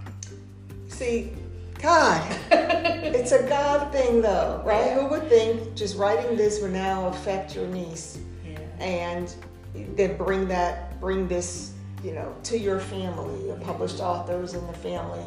See, 0.87 1.33
God, 1.81 2.25
it's 2.51 3.33
a 3.33 3.43
God 3.47 3.91
thing 3.91 4.21
though, 4.21 4.61
right? 4.65 4.85
Yeah. 4.85 5.01
Who 5.01 5.07
would 5.07 5.27
think 5.27 5.75
just 5.75 5.97
writing 5.97 6.37
this 6.37 6.61
would 6.61 6.71
now 6.71 7.07
affect 7.07 7.55
your 7.55 7.67
niece 7.67 8.17
yeah. 8.47 8.59
and 8.79 9.33
then 9.95 10.15
bring 10.15 10.47
that, 10.47 10.99
bring 11.01 11.27
this, 11.27 11.73
you 12.01 12.13
know, 12.13 12.33
to 12.43 12.57
your 12.57 12.79
family, 12.79 13.47
the 13.47 13.55
published 13.65 13.99
authors 13.99 14.53
in 14.53 14.65
the 14.67 14.73
family. 14.73 15.23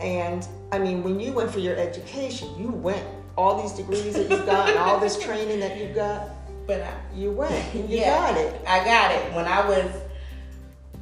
And 0.00 0.46
I 0.72 0.78
mean, 0.78 1.02
when 1.02 1.20
you 1.20 1.32
went 1.32 1.50
for 1.50 1.58
your 1.58 1.76
education, 1.76 2.48
you 2.58 2.68
went 2.68 3.04
all 3.36 3.62
these 3.62 3.72
degrees 3.72 4.14
that 4.14 4.30
you've 4.30 4.46
got 4.46 4.68
and 4.68 4.78
all 4.78 4.98
this 4.98 5.22
training 5.24 5.60
that 5.60 5.78
you've 5.78 5.94
got. 5.94 6.28
But 6.66 6.82
I, 6.82 6.92
you 7.14 7.32
went 7.32 7.52
and 7.74 7.88
you 7.90 7.98
yeah, 7.98 8.32
got 8.32 8.36
it. 8.36 8.60
I 8.66 8.84
got 8.84 9.12
it. 9.12 9.34
When 9.34 9.44
I 9.44 9.66
was, 9.68 9.90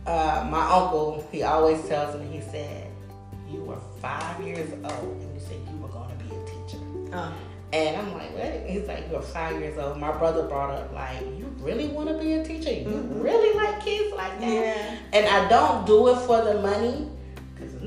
uh, 0.07 0.49
my 0.51 0.63
uncle, 0.71 1.27
he 1.31 1.43
always 1.43 1.87
tells 1.89 2.21
me, 2.21 2.27
he 2.29 2.41
said, 2.41 2.91
you 3.49 3.63
were 3.63 3.79
five 4.01 4.41
years 4.43 4.71
old 4.73 5.21
and 5.21 5.35
you 5.35 5.41
said 5.41 5.57
you 5.71 5.77
were 5.79 5.89
going 5.89 6.11
to 6.11 6.25
be 6.25 6.31
a 6.35 6.45
teacher. 6.45 6.85
Uh. 7.13 7.33
And 7.71 7.99
I'm 7.99 8.15
like, 8.15 8.33
what? 8.33 8.67
He's 8.67 8.89
like, 8.89 9.11
you're 9.11 9.21
five 9.21 9.61
years 9.61 9.77
old. 9.79 9.99
My 9.99 10.11
brother 10.11 10.45
brought 10.45 10.71
up, 10.71 10.91
like, 10.95 11.21
you 11.21 11.55
really 11.59 11.89
want 11.89 12.09
to 12.09 12.17
be 12.17 12.33
a 12.33 12.43
teacher? 12.43 12.73
You 12.73 12.87
mm-hmm. 12.87 13.21
really 13.21 13.55
like 13.59 13.85
kids 13.85 14.15
like 14.17 14.41
that? 14.41 14.51
Yeah. 14.51 14.97
And 15.13 15.27
I 15.27 15.47
don't 15.51 15.87
do 15.87 16.09
it 16.09 16.17
for 16.21 16.43
the 16.43 16.63
money 16.63 17.11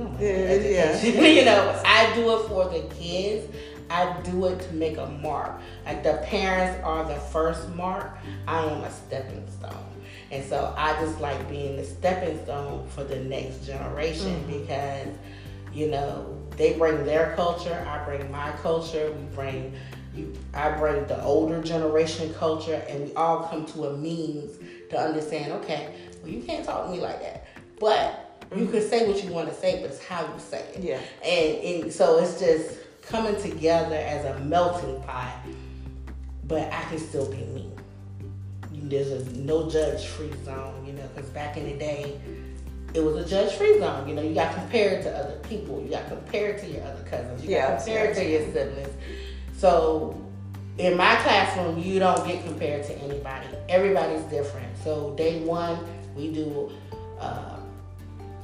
no, 0.03 0.17
yeah, 0.19 0.53
yeah. 0.53 1.01
you 1.25 1.45
know, 1.45 1.81
I 1.85 2.13
do 2.15 2.35
it 2.35 2.47
for 2.47 2.69
the 2.69 2.81
kids. 2.95 3.47
I 3.89 4.15
do 4.23 4.45
it 4.45 4.61
to 4.61 4.73
make 4.73 4.97
a 4.97 5.07
mark. 5.07 5.59
Like 5.85 6.03
the 6.03 6.13
parents 6.25 6.81
are 6.83 7.03
the 7.05 7.15
first 7.15 7.69
mark. 7.75 8.17
I 8.47 8.63
am 8.63 8.83
a 8.83 8.91
stepping 8.91 9.45
stone. 9.49 9.85
And 10.31 10.45
so 10.45 10.73
I 10.77 10.93
just 11.01 11.19
like 11.19 11.49
being 11.49 11.75
the 11.75 11.83
stepping 11.83 12.41
stone 12.43 12.87
for 12.87 13.03
the 13.03 13.19
next 13.19 13.65
generation 13.65 14.27
mm-hmm. 14.27 14.59
because, 14.59 15.09
you 15.73 15.87
know, 15.87 16.37
they 16.55 16.73
bring 16.73 17.05
their 17.05 17.33
culture, 17.35 17.85
I 17.87 18.03
bring 18.05 18.31
my 18.31 18.51
culture, 18.61 19.11
we 19.11 19.23
bring 19.35 19.73
you 20.15 20.33
I 20.53 20.71
bring 20.71 21.05
the 21.07 21.21
older 21.23 21.61
generation 21.61 22.33
culture 22.33 22.83
and 22.87 23.05
we 23.05 23.13
all 23.15 23.43
come 23.43 23.65
to 23.67 23.85
a 23.85 23.97
means 23.97 24.57
to 24.89 24.99
understand, 24.99 25.53
okay, 25.53 25.95
well 26.21 26.31
you 26.31 26.41
can't 26.41 26.65
talk 26.65 26.85
to 26.85 26.91
me 26.91 26.99
like 26.99 27.21
that. 27.21 27.47
But 27.79 28.30
you 28.55 28.67
can 28.67 28.81
say 28.81 29.07
what 29.07 29.23
you 29.23 29.31
want 29.31 29.47
to 29.47 29.55
say, 29.55 29.81
but 29.81 29.91
it's 29.91 30.03
how 30.03 30.21
you 30.21 30.39
say 30.39 30.59
it. 30.75 30.83
Yeah. 30.83 30.99
And, 31.23 31.83
and 31.83 31.93
so 31.93 32.19
it's 32.19 32.39
just 32.39 32.79
coming 33.01 33.39
together 33.41 33.95
as 33.95 34.25
a 34.25 34.39
melting 34.39 35.01
pot, 35.03 35.33
but 36.45 36.71
I 36.71 36.81
can 36.83 36.99
still 36.99 37.29
be 37.29 37.37
me. 37.37 37.71
There's 38.73 39.11
a 39.11 39.37
no 39.37 39.69
judge 39.69 40.05
free 40.05 40.33
zone, 40.43 40.85
you 40.85 40.93
know, 40.93 41.07
because 41.15 41.29
back 41.29 41.55
in 41.55 41.65
the 41.65 41.77
day, 41.77 42.19
it 42.93 42.99
was 42.99 43.15
a 43.15 43.25
judge 43.25 43.53
free 43.53 43.79
zone. 43.79 44.07
You 44.09 44.15
know, 44.15 44.21
you 44.21 44.33
got 44.33 44.53
compared 44.53 45.03
to 45.03 45.17
other 45.17 45.39
people, 45.47 45.81
you 45.81 45.89
got 45.89 46.07
compared 46.09 46.59
to 46.59 46.67
your 46.67 46.83
other 46.83 47.03
cousins, 47.03 47.43
you 47.43 47.51
yeah, 47.51 47.69
got 47.69 47.85
compared 47.85 48.15
to 48.15 48.29
your 48.29 48.41
siblings. 48.51 48.89
So 49.55 50.21
in 50.77 50.97
my 50.97 51.15
classroom, 51.17 51.79
you 51.79 51.99
don't 51.99 52.27
get 52.27 52.43
compared 52.43 52.83
to 52.85 52.97
anybody. 52.97 53.47
Everybody's 53.69 54.23
different. 54.23 54.75
So 54.83 55.13
day 55.15 55.41
one, 55.41 55.77
we 56.15 56.33
do. 56.33 56.69
Uh, 57.17 57.60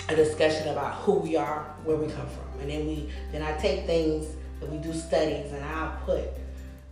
a 0.09 0.15
discussion 0.15 0.69
about 0.69 0.95
who 0.95 1.13
we 1.13 1.35
are, 1.35 1.75
where 1.83 1.97
we 1.97 2.07
come 2.07 2.27
from, 2.27 2.61
and 2.61 2.69
then 2.69 2.87
we 2.87 3.09
then 3.31 3.41
I 3.41 3.57
take 3.57 3.85
things 3.85 4.27
that 4.59 4.69
we 4.71 4.77
do 4.77 4.93
studies 4.93 5.51
and 5.51 5.63
I'll 5.63 5.97
put 6.05 6.23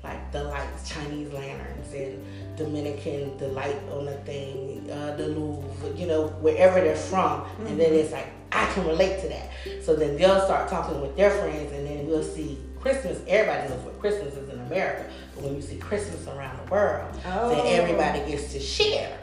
like 0.03 0.31
the 0.31 0.43
lights, 0.43 0.87
Chinese 0.87 1.33
lanterns, 1.33 1.93
and 1.93 2.23
Dominican 2.57 3.37
the 3.37 3.47
light 3.49 3.75
on 3.91 4.05
the 4.05 4.17
thing, 4.17 4.87
uh, 4.91 5.15
the 5.15 5.27
Louvre, 5.27 5.95
you 5.95 6.05
know, 6.05 6.27
wherever 6.41 6.79
they're 6.79 6.95
from, 6.95 7.41
mm-hmm. 7.41 7.67
and 7.67 7.79
then 7.79 7.89
mm-hmm. 7.89 7.99
it's 7.99 8.11
like 8.11 8.27
I 8.51 8.65
can 8.73 8.85
relate 8.85 9.21
to 9.21 9.27
that. 9.29 9.49
So 9.83 9.95
then 9.95 10.15
they'll 10.15 10.45
start 10.45 10.69
talking 10.69 11.01
with 11.01 11.15
their 11.17 11.31
friends, 11.31 11.71
and 11.73 11.87
then 11.87 12.07
we'll 12.07 12.23
see 12.23 12.59
Christmas. 12.79 13.19
Everybody 13.27 13.69
knows 13.69 13.83
what 13.83 13.99
Christmas 13.99 14.35
is 14.35 14.49
in 14.49 14.59
America, 14.61 15.09
but 15.33 15.43
when 15.43 15.55
you 15.55 15.61
see 15.61 15.77
Christmas 15.77 16.27
around 16.27 16.63
the 16.65 16.71
world, 16.71 17.19
oh. 17.25 17.49
then 17.49 17.65
everybody 17.65 18.19
gets 18.31 18.53
to 18.53 18.59
share. 18.59 19.17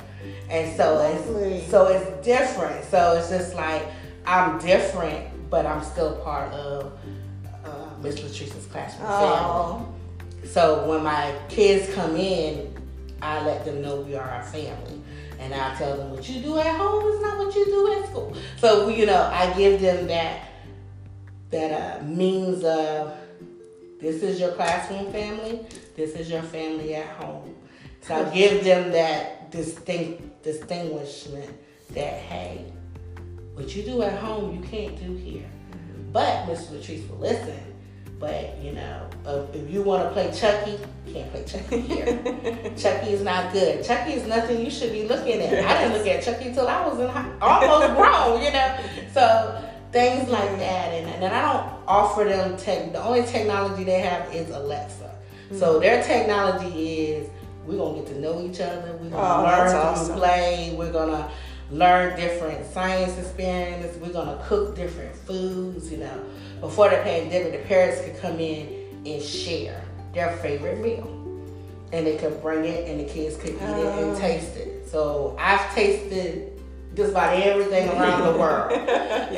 And 0.49 0.77
so 0.77 1.01
it's 1.01 1.71
so 1.71 1.87
it's 1.87 2.25
different. 2.25 2.85
So 2.87 3.17
it's 3.17 3.31
just 3.31 3.55
like 3.55 3.87
I'm 4.27 4.59
different, 4.59 5.51
but 5.51 5.67
I'm 5.67 5.83
still 5.83 6.17
part 6.17 6.53
of 6.53 6.93
uh, 7.65 7.89
Miss 8.01 8.21
Latrice's 8.21 8.67
classroom 8.67 9.09
oh. 9.09 9.87
family. 10.31 10.49
So 10.49 10.89
when 10.89 11.03
my 11.03 11.35
kids 11.49 11.93
come 11.95 12.17
in, 12.17 12.75
I 13.23 13.45
let 13.45 13.65
them 13.65 13.81
know 13.81 14.01
we 14.01 14.17
are 14.17 14.29
our 14.29 14.43
family. 14.43 15.01
And 15.39 15.55
I 15.55 15.75
tell 15.75 15.97
them 15.97 16.11
what 16.11 16.29
you 16.29 16.41
do 16.41 16.59
at 16.59 16.77
home 16.77 17.05
is 17.13 17.21
not 17.21 17.39
what 17.39 17.55
you 17.55 17.65
do 17.65 17.93
at 17.93 18.09
school. 18.09 18.37
So 18.59 18.89
you 18.89 19.07
know, 19.07 19.31
I 19.33 19.53
give 19.57 19.81
them 19.81 20.07
that 20.09 20.49
that 21.51 22.01
uh, 22.01 22.05
means 22.05 22.65
of 22.65 23.15
this 24.01 24.23
is 24.23 24.41
your 24.41 24.53
classroom 24.53 25.13
family, 25.13 25.61
this 25.97 26.15
is 26.15 26.29
your 26.29 26.43
family 26.43 26.95
at 26.95 27.07
home. 27.17 27.55
So 28.01 28.17
I 28.17 28.35
give 28.35 28.65
them 28.65 28.91
that 28.93 29.42
distinct 29.53 30.43
distinguishment 30.43 31.51
that 31.91 32.15
hey, 32.15 32.65
what 33.55 33.77
you 33.77 33.83
do 33.85 34.03
at 34.03 34.19
home 34.19 34.57
you 34.57 34.69
can't 34.69 34.99
do 34.99 35.15
here. 35.15 35.49
But 36.13 36.49
Miss 36.49 36.67
Latrice 36.67 37.09
will 37.09 37.19
listen. 37.19 37.59
But 38.19 38.59
you 38.59 38.73
know, 38.73 39.11
uh, 39.27 39.47
if 39.53 39.71
you 39.71 39.83
want 39.83 40.05
to 40.05 40.11
play 40.11 40.33
Chucky, 40.33 40.79
you 41.07 41.13
can't 41.13 41.31
play 41.33 41.45
Chucky 41.45 41.81
here. 41.81 42.73
Chucky 42.77 43.11
is 43.11 43.23
not 43.23 43.53
good. 43.53 43.85
Chucky 43.85 44.13
is 44.13 44.27
nothing 44.27 44.65
you 44.65 44.71
should 44.71 44.93
be 44.93 45.07
looking 45.09 45.41
at. 45.41 45.53
Yes. 45.53 45.65
I 45.65 45.83
didn't 45.83 45.99
look 45.99 46.07
at 46.07 46.23
Chucky 46.23 46.49
until 46.49 46.69
I 46.69 46.87
was 46.87 47.01
in 47.01 47.09
high, 47.09 47.31
almost 47.41 47.95
grown. 47.97 48.43
You 48.43 48.53
know, 48.53 48.79
so 49.13 49.69
things 49.91 50.29
like 50.29 50.57
that, 50.59 50.93
and, 50.93 51.11
and 51.11 51.23
then 51.23 51.33
I 51.33 51.53
don't 51.53 51.73
offer 51.89 52.25
them 52.25 52.57
tech. 52.57 52.93
The 52.93 53.03
only 53.03 53.25
technology 53.25 53.85
they 53.85 54.01
have 54.01 54.33
is 54.33 54.51
Alexa. 54.51 55.11
Mm-hmm. 55.47 55.59
So 55.59 55.81
their 55.81 56.03
technology 56.03 57.07
is 57.07 57.29
we're 57.67 57.79
gonna 57.79 57.99
get 57.99 58.07
to 58.09 58.21
know 58.21 58.41
each 58.43 58.61
other. 58.61 58.99
We're 59.01 59.11
gonna 59.11 59.41
oh, 59.41 59.43
learn 59.45 59.77
awesome. 59.77 60.17
play. 60.17 60.75
We're 60.77 60.93
gonna 60.93 61.31
learn 61.71 62.17
different 62.17 62.67
science 62.73 63.17
experiments. 63.19 63.97
We're 63.99 64.13
gonna 64.13 64.43
cook 64.47 64.75
different 64.75 65.15
foods. 65.15 65.91
You 65.91 65.99
know, 65.99 66.25
before 66.61 66.91
the 66.91 66.97
pandemic, 66.97 67.53
the 67.53 67.67
parents 67.69 68.03
could 68.03 68.21
come 68.21 68.39
in 68.41 69.03
and 69.07 69.23
share 69.23 69.83
their 70.13 70.37
favorite 70.39 70.81
meal, 70.81 71.09
and 71.93 72.07
they 72.07 72.17
could 72.17 72.41
bring 72.43 72.65
it, 72.65 72.89
and 72.89 73.01
the 73.01 73.05
kids 73.05 73.37
could 73.37 73.51
eat 73.51 73.63
it 73.63 73.99
and 73.99 74.17
oh. 74.17 74.19
taste 74.19 74.57
it. 74.57 74.89
So 74.89 75.37
I've 75.39 75.75
tasted 75.75 76.52
just 76.95 77.11
about 77.13 77.35
everything 77.37 77.89
around 77.97 78.33
the 78.33 78.39
world. 78.39 78.71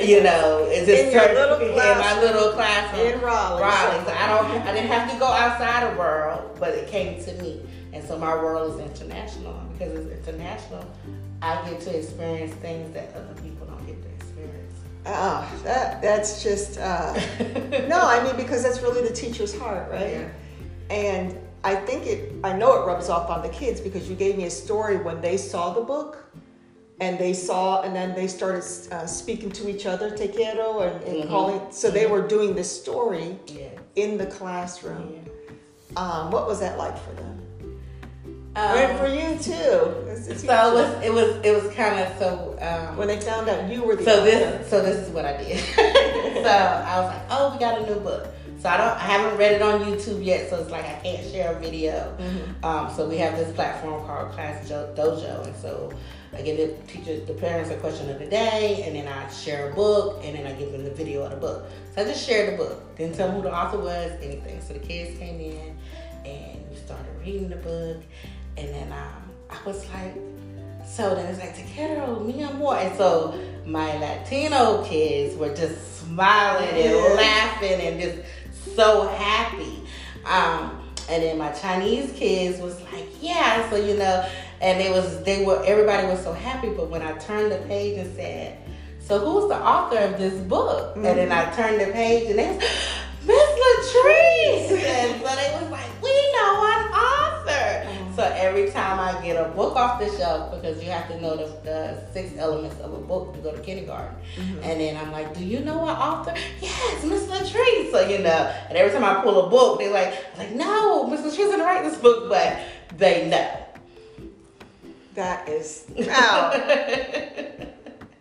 You 0.00 0.22
know, 0.22 0.66
it's 0.68 0.86
just 0.86 1.04
In 1.04 1.12
certain- 1.12 1.36
little 1.36 1.58
in 1.60 1.76
my 1.76 2.20
little 2.20 2.52
classroom. 2.52 3.06
In 3.06 3.20
Raleigh. 3.20 3.62
Raleigh. 3.62 4.04
So 4.04 4.12
I 4.12 4.26
don't 4.26 4.50
I 4.62 4.72
didn't 4.72 4.88
have 4.88 5.10
to 5.12 5.18
go 5.18 5.26
outside 5.26 5.92
the 5.92 5.98
world, 5.98 6.56
but 6.58 6.70
it 6.70 6.88
came 6.88 7.22
to 7.24 7.32
me. 7.42 7.62
And 7.92 8.02
so 8.06 8.18
my 8.18 8.34
world 8.34 8.74
is 8.74 8.80
international. 8.80 9.54
Because 9.72 9.94
it's 10.06 10.26
international, 10.28 10.84
I 11.42 11.68
get 11.68 11.80
to 11.82 11.96
experience 11.98 12.52
things 12.56 12.92
that 12.94 13.12
other 13.14 13.34
people 13.42 13.66
don't 13.66 13.84
get 13.86 14.00
to 14.02 14.08
experience. 14.08 14.74
Ah, 15.06 15.48
that 15.64 16.00
that's 16.02 16.42
just 16.42 16.78
uh, 16.78 17.12
no. 17.88 18.00
I 18.00 18.22
mean, 18.24 18.36
because 18.36 18.62
that's 18.62 18.80
really 18.82 19.06
the 19.06 19.14
teacher's 19.14 19.56
heart, 19.58 19.90
right? 19.90 20.10
Yeah. 20.10 20.28
And 20.90 21.38
I 21.62 21.74
think 21.76 22.06
it. 22.06 22.32
I 22.42 22.52
know 22.56 22.82
it 22.82 22.86
rubs 22.86 23.08
off 23.08 23.30
on 23.30 23.42
the 23.42 23.48
kids 23.48 23.80
because 23.80 24.08
you 24.08 24.16
gave 24.16 24.36
me 24.36 24.44
a 24.44 24.50
story 24.50 24.96
when 24.96 25.20
they 25.20 25.36
saw 25.36 25.72
the 25.74 25.80
book, 25.82 26.23
and 27.00 27.18
they 27.18 27.32
saw, 27.32 27.82
and 27.82 27.94
then 27.94 28.14
they 28.14 28.26
started 28.28 28.62
uh, 28.92 29.06
speaking 29.06 29.50
to 29.52 29.68
each 29.68 29.84
other, 29.86 30.10
te 30.16 30.28
quiero, 30.28 30.80
and, 30.80 31.02
and 31.04 31.16
Mhm. 31.24 31.28
calling. 31.28 31.60
So 31.70 31.90
they 31.90 32.06
were 32.06 32.22
doing 32.22 32.54
this 32.54 32.70
story 32.82 33.38
in 33.96 34.16
the 34.18 34.26
classroom. 34.26 35.14
yeah. 35.14 36.00
Um, 36.00 36.30
what 36.30 36.46
was 36.48 36.60
that 36.60 36.76
like 36.78 36.96
for 36.98 37.12
them? 37.12 37.30
Um, 38.56 38.62
and 38.78 38.98
for 38.98 39.08
you 39.08 39.36
too. 39.38 39.52
so 40.36 40.70
it 40.70 40.74
was 40.74 41.04
it 41.04 41.12
was 41.12 41.36
it 41.44 41.52
was 41.64 41.74
kind 41.74 41.98
of 41.98 42.16
so 42.18 42.56
um, 42.60 42.96
when 42.96 43.08
they 43.08 43.20
found 43.20 43.48
out 43.48 43.68
you 43.68 43.82
were 43.82 43.96
the 43.96 44.04
So 44.04 44.12
author. 44.20 44.24
this, 44.24 44.70
so 44.70 44.80
this 44.80 44.96
is 45.06 45.08
what 45.12 45.24
I 45.24 45.36
did. 45.36 45.58
so 46.44 46.48
I 46.50 47.00
was 47.00 47.08
like, 47.10 47.22
oh, 47.30 47.52
we 47.52 47.58
got 47.58 47.80
a 47.80 47.86
new 47.86 47.98
book. 48.00 48.28
So 48.64 48.70
I 48.70 48.78
don't, 48.78 48.96
I 48.96 48.98
haven't 49.00 49.36
read 49.36 49.52
it 49.52 49.60
on 49.60 49.80
YouTube 49.82 50.24
yet. 50.24 50.48
So 50.48 50.58
it's 50.58 50.70
like 50.70 50.86
I 50.86 50.94
can't 51.02 51.22
share 51.30 51.52
a 51.54 51.60
video. 51.60 52.16
Mhm. 52.18 52.64
Um, 52.64 52.90
so 52.96 53.06
we 53.06 53.18
have 53.18 53.36
this 53.36 53.54
platform 53.54 54.02
called 54.06 54.32
Class 54.32 54.66
Jo- 54.66 54.88
Dojo, 54.96 55.44
and 55.46 55.54
so 55.60 55.92
I 56.32 56.40
give 56.40 56.56
the 56.56 56.68
teachers, 56.90 57.26
the 57.26 57.34
parents, 57.34 57.68
a 57.68 57.76
question 57.76 58.08
of 58.08 58.18
the 58.18 58.24
day, 58.24 58.82
and 58.86 58.96
then 58.96 59.06
I 59.06 59.30
share 59.30 59.68
a 59.70 59.74
book, 59.74 60.22
and 60.24 60.34
then 60.34 60.46
I 60.46 60.54
give 60.54 60.72
them 60.72 60.82
the 60.82 60.90
video 60.92 61.24
of 61.24 61.32
the 61.32 61.36
book. 61.36 61.66
So 61.94 62.00
I 62.00 62.04
just 62.06 62.26
shared 62.26 62.54
the 62.54 62.56
book, 62.56 62.96
didn't 62.96 63.16
tell 63.16 63.26
them 63.28 63.36
who 63.36 63.42
the 63.42 63.54
author 63.54 63.76
was, 63.76 64.12
anything. 64.22 64.58
So 64.66 64.72
the 64.72 64.78
kids 64.80 65.18
came 65.18 65.38
in, 65.42 65.76
and 66.24 66.64
we 66.70 66.76
started 66.76 67.04
reading 67.22 67.50
the 67.50 67.56
book, 67.56 67.98
and 68.56 68.68
then 68.74 68.90
um, 68.92 69.30
I 69.50 69.58
was 69.66 69.84
like, 69.90 70.14
so 70.90 71.14
then 71.14 71.26
it's 71.26 71.38
like, 71.38 71.54
Te 71.54 71.64
quiero, 71.74 72.18
mi 72.20 72.42
amor. 72.42 72.76
And 72.78 72.96
so 72.96 73.38
my 73.66 73.98
Latino 73.98 74.82
kids 74.84 75.36
were 75.36 75.54
just 75.54 76.00
smiling 76.00 76.68
and 76.70 77.14
laughing 77.14 77.80
and 77.82 78.00
just 78.00 78.18
so 78.74 79.06
happy. 79.08 79.82
Um, 80.24 80.80
and 81.08 81.22
then 81.22 81.38
my 81.38 81.50
Chinese 81.52 82.12
kids 82.12 82.60
was 82.60 82.80
like, 82.92 83.06
yeah, 83.20 83.68
so 83.70 83.76
you 83.76 83.96
know, 83.96 84.26
and 84.60 84.80
it 84.80 84.90
was 84.90 85.22
they 85.24 85.44
were 85.44 85.62
everybody 85.64 86.06
was 86.06 86.22
so 86.22 86.32
happy. 86.32 86.70
But 86.70 86.88
when 86.88 87.02
I 87.02 87.12
turned 87.18 87.52
the 87.52 87.58
page 87.66 87.98
and 87.98 88.14
said, 88.16 88.58
so 89.00 89.18
who's 89.18 89.48
the 89.50 89.62
author 89.62 89.98
of 89.98 90.18
this 90.18 90.40
book? 90.40 90.96
And 90.96 91.04
then 91.04 91.30
I 91.30 91.52
turned 91.54 91.80
the 91.80 91.92
page 91.92 92.30
and 92.30 92.38
they 92.38 92.48
was, 92.48 92.58
Miss 93.26 93.36
Latrice. 93.36 94.82
and 94.82 95.20
so 95.20 95.36
they 95.36 95.58
was 95.60 95.70
like, 95.70 96.02
we 96.02 96.32
know 96.32 96.64
an 96.64 96.92
author. 96.92 97.23
So 98.16 98.22
every 98.22 98.70
time 98.70 99.00
I 99.00 99.20
get 99.24 99.34
a 99.34 99.48
book 99.50 99.74
off 99.74 99.98
the 99.98 100.08
shelf, 100.16 100.54
because 100.54 100.82
you 100.82 100.88
have 100.90 101.08
to 101.08 101.20
know 101.20 101.36
the, 101.36 101.46
the 101.64 102.06
six 102.12 102.36
elements 102.38 102.78
of 102.80 102.92
a 102.92 102.98
book 102.98 103.34
to 103.34 103.40
go 103.40 103.50
to 103.50 103.60
kindergarten. 103.60 104.14
Mm-hmm. 104.36 104.62
And 104.62 104.80
then 104.80 104.96
I'm 104.96 105.10
like, 105.10 105.36
do 105.36 105.44
you 105.44 105.60
know 105.60 105.78
what 105.78 105.98
author? 105.98 106.34
Yes, 106.60 107.04
Miss 107.04 107.24
Latrice. 107.24 107.90
So, 107.90 108.08
you 108.08 108.18
know, 108.20 108.54
and 108.68 108.78
every 108.78 108.92
time 108.92 109.02
I 109.02 109.20
pull 109.20 109.46
a 109.46 109.50
book, 109.50 109.80
they're 109.80 109.92
like, 109.92 110.14
I'm 110.34 110.38
like, 110.38 110.54
no, 110.54 111.08
Miss 111.08 111.22
Latrice 111.22 111.50
didn't 111.50 111.60
write 111.60 111.82
this 111.82 111.98
book, 111.98 112.28
but 112.28 112.60
they 112.96 113.28
know. 113.28 113.60
That 115.14 115.48
is 115.48 115.86
wow. 115.96 116.52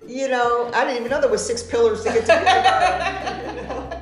you 0.08 0.28
know, 0.28 0.72
I 0.74 0.86
didn't 0.86 0.98
even 0.98 1.12
know 1.12 1.22
there 1.22 1.30
was 1.30 1.46
six 1.46 1.64
pillars 1.64 2.04
to 2.04 2.10
get 2.10 2.26
to 2.26 2.34
kindergarten. 2.34 3.56
you 3.56 3.62
know? 3.68 4.02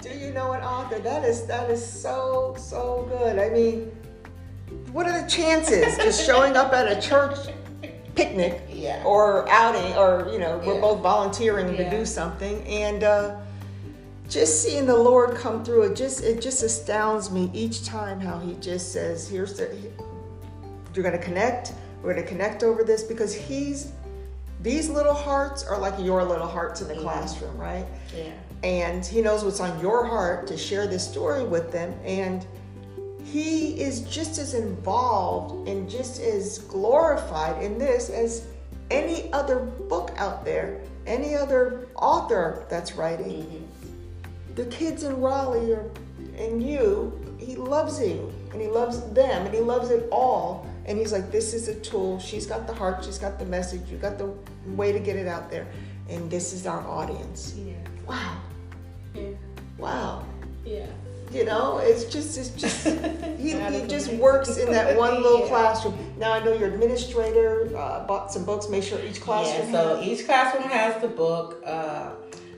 Do 0.00 0.10
you 0.10 0.32
know 0.32 0.52
an 0.52 0.62
author? 0.62 0.98
That 0.98 1.24
is 1.24 1.46
that 1.46 1.70
is 1.70 1.84
so 1.84 2.56
so 2.58 3.06
good. 3.08 3.38
I 3.38 3.50
mean, 3.50 3.92
what 4.92 5.06
are 5.06 5.20
the 5.22 5.28
chances 5.28 5.96
just 5.98 6.24
showing 6.24 6.56
up 6.56 6.72
at 6.72 6.86
a 6.90 7.00
church 7.00 7.36
picnic 8.14 8.62
Yeah. 8.70 9.02
or 9.04 9.48
outing 9.48 9.94
or 9.96 10.28
you 10.30 10.38
know 10.38 10.60
we're 10.64 10.74
Yeah. 10.74 10.80
both 10.80 11.00
volunteering 11.00 11.74
to 11.76 11.90
do 11.90 12.04
something 12.04 12.62
and 12.66 13.02
uh, 13.04 13.36
just 14.28 14.62
seeing 14.62 14.86
the 14.86 14.96
Lord 14.96 15.34
come 15.36 15.64
through 15.64 15.82
it 15.84 15.96
just 15.96 16.22
it 16.22 16.40
just 16.42 16.62
astounds 16.62 17.30
me 17.30 17.50
each 17.54 17.84
time 17.86 18.20
how 18.20 18.38
He 18.38 18.54
just 18.54 18.92
says 18.92 19.28
here's 19.28 19.54
the 19.54 19.74
you're 20.94 21.02
gonna 21.04 21.18
connect 21.18 21.72
we're 22.02 22.12
gonna 22.14 22.26
connect 22.26 22.62
over 22.62 22.84
this 22.84 23.02
because 23.02 23.34
He's 23.34 23.92
these 24.62 24.88
little 24.90 25.14
hearts 25.14 25.64
are 25.64 25.78
like 25.78 25.94
your 25.98 26.22
little 26.22 26.46
hearts 26.46 26.82
in 26.82 26.88
the 26.88 26.94
classroom 26.96 27.56
right 27.56 27.86
Yeah. 28.14 28.24
and 28.62 29.04
he 29.04 29.22
knows 29.22 29.42
what's 29.42 29.58
on 29.60 29.80
your 29.80 30.04
heart 30.04 30.46
to 30.48 30.56
share 30.58 30.86
this 30.86 31.08
story 31.08 31.42
with 31.44 31.72
them 31.72 31.94
and 32.04 32.46
he 33.32 33.80
is 33.80 34.00
just 34.02 34.38
as 34.38 34.52
involved 34.54 35.66
and 35.68 35.88
just 35.88 36.20
as 36.20 36.58
glorified 36.58 37.62
in 37.62 37.78
this 37.78 38.10
as 38.10 38.46
any 38.90 39.32
other 39.32 39.58
book 39.60 40.12
out 40.16 40.44
there 40.44 40.80
any 41.06 41.34
other 41.34 41.88
author 41.96 42.64
that's 42.68 42.94
writing. 42.94 43.42
Mhm. 43.42 44.54
the 44.54 44.66
kids 44.66 45.02
in 45.02 45.18
raleigh 45.20 45.72
are, 45.72 45.90
and 46.36 46.62
you 46.62 47.12
he 47.38 47.56
loves 47.56 48.00
you 48.00 48.30
and 48.52 48.60
he 48.60 48.68
loves 48.68 49.00
them 49.12 49.46
and 49.46 49.54
he 49.54 49.60
loves 49.60 49.90
it 49.90 50.06
all. 50.12 50.66
And 50.84 50.98
he's 50.98 51.12
like 51.12 51.30
this 51.32 51.54
is 51.54 51.68
a 51.68 51.74
tool. 51.76 52.18
She's 52.18 52.46
got 52.46 52.66
the 52.66 52.74
heart. 52.74 53.04
She's 53.04 53.18
got 53.18 53.38
the 53.38 53.46
message. 53.46 53.88
You 53.90 53.96
got 53.96 54.18
the 54.18 54.28
way 54.80 54.92
to 54.92 55.00
get 55.00 55.16
it 55.16 55.26
out 55.26 55.50
there. 55.50 55.66
And 56.08 56.30
this 56.30 56.52
is 56.52 56.66
our 56.66 56.86
audience. 56.86 57.54
Yeah. 57.56 57.74
wow. 58.06 58.36
Yeah. 59.14 59.22
wow. 59.78 60.24
Yeah. 60.64 60.86
You 61.32 61.44
know 61.44 61.78
it's 61.78 62.04
just 62.04 62.36
it's 62.38 62.50
just 62.50 62.86
he, 63.38 63.50
he 63.58 63.86
just 63.86 64.12
works 64.14 64.56
in 64.58 64.70
that 64.70 64.96
one 65.04 65.22
little 65.22 65.40
Yeah. 65.40 65.48
classroom 65.48 65.94
now 66.18 66.32
i 66.32 66.44
know 66.44 66.52
your 66.52 66.68
administrator 66.72 67.70
uh, 67.76 68.04
bought 68.06 68.30
some 68.32 68.44
books 68.44 68.68
make 68.68 68.82
sure 68.84 69.00
each 69.04 69.20
classroom 69.20 69.72
Yeah, 69.72 69.72
so 69.72 69.96
has- 69.96 70.06
each 70.06 70.26
classroom 70.26 70.64
has 70.64 71.00
the 71.02 71.08
book. 71.08 71.62
Uh, 71.64 72.10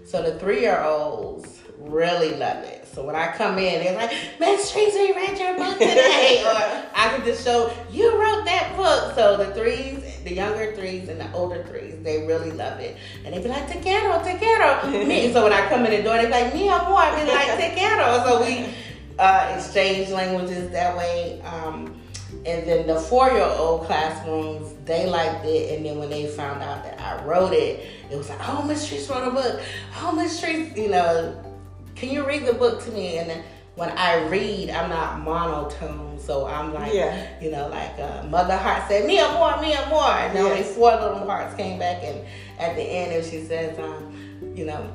so 0.04 0.22
the 0.22 0.38
three 0.38 0.60
year 0.60 0.80
olds 0.82 1.60
really 1.84 2.34
love 2.36 2.64
it. 2.64 2.86
So 2.94 3.04
when 3.04 3.16
I 3.16 3.32
come 3.32 3.58
in, 3.58 3.82
they're 3.82 3.96
like, 3.96 4.12
Miss 4.38 4.70
Tracy 4.70 5.12
read 5.12 5.36
your 5.36 5.56
book 5.56 5.78
today. 5.78 6.42
or 6.46 6.90
I 6.94 7.08
can 7.08 7.24
just 7.24 7.44
show, 7.44 7.72
you 7.90 8.12
wrote 8.20 8.44
that 8.44 8.76
book. 8.76 9.14
So 9.16 9.36
the 9.36 9.52
threes, 9.52 10.18
the 10.22 10.32
younger 10.32 10.74
threes 10.76 11.08
and 11.08 11.20
the 11.20 11.30
older 11.32 11.64
threes, 11.64 11.96
they 12.02 12.24
really 12.26 12.52
love 12.52 12.78
it. 12.78 12.96
And 13.24 13.34
they 13.34 13.42
be 13.42 13.48
like, 13.48 13.66
quiero, 13.82 14.22
te. 14.22 14.34
Me. 15.06 15.32
So 15.32 15.42
when 15.42 15.52
I 15.52 15.68
come 15.68 15.84
in 15.86 15.90
the 15.90 16.02
door, 16.02 16.16
they 16.16 16.26
be 16.26 16.30
like, 16.30 16.54
mi 16.54 16.68
amor. 16.68 16.96
I 16.96 17.24
be 17.24 17.30
like, 17.30 17.76
quiero. 17.76 18.24
So 18.24 18.42
we 18.42 18.72
uh, 19.18 19.52
exchange 19.56 20.10
languages 20.10 20.70
that 20.70 20.96
way. 20.96 21.40
Um, 21.42 22.00
and 22.46 22.68
then 22.68 22.86
the 22.86 23.00
four-year-old 23.00 23.86
classrooms, 23.86 24.74
they 24.84 25.06
liked 25.06 25.44
it. 25.46 25.76
And 25.76 25.86
then 25.86 25.98
when 25.98 26.10
they 26.10 26.26
found 26.26 26.62
out 26.62 26.84
that 26.84 27.00
I 27.00 27.24
wrote 27.24 27.52
it, 27.52 27.86
it 28.10 28.16
was 28.16 28.28
like, 28.28 28.38
oh, 28.48 28.62
Miss 28.62 28.88
Treese 28.88 29.10
wrote 29.10 29.26
a 29.26 29.30
book. 29.30 29.60
Oh, 30.00 30.12
Miss 30.12 30.40
Treese, 30.40 30.76
you 30.76 30.88
know, 30.88 31.53
can 31.94 32.10
you 32.10 32.26
read 32.26 32.44
the 32.46 32.52
book 32.54 32.82
to 32.84 32.90
me? 32.92 33.18
And 33.18 33.30
then 33.30 33.42
when 33.76 33.90
I 33.90 34.26
read, 34.28 34.70
I'm 34.70 34.88
not 34.90 35.20
monotone, 35.20 36.18
so 36.20 36.46
I'm 36.46 36.72
like, 36.72 36.92
Yeah. 36.94 37.26
you 37.40 37.50
know, 37.50 37.68
like 37.68 37.98
uh, 37.98 38.22
Mother 38.28 38.56
Heart 38.56 38.84
said, 38.88 39.06
me 39.06 39.16
more, 39.32 39.60
me 39.60 39.74
more. 39.90 40.02
And 40.10 40.36
then 40.36 40.44
only 40.44 40.58
Yes. 40.58 40.74
four 40.74 40.92
little 40.92 41.26
hearts 41.26 41.54
came 41.56 41.78
back, 41.78 42.02
and 42.04 42.20
at 42.58 42.76
the 42.76 42.82
end, 42.82 43.12
and 43.12 43.24
she 43.24 43.44
says, 43.44 43.76
um, 43.78 44.52
you 44.54 44.64
know, 44.64 44.86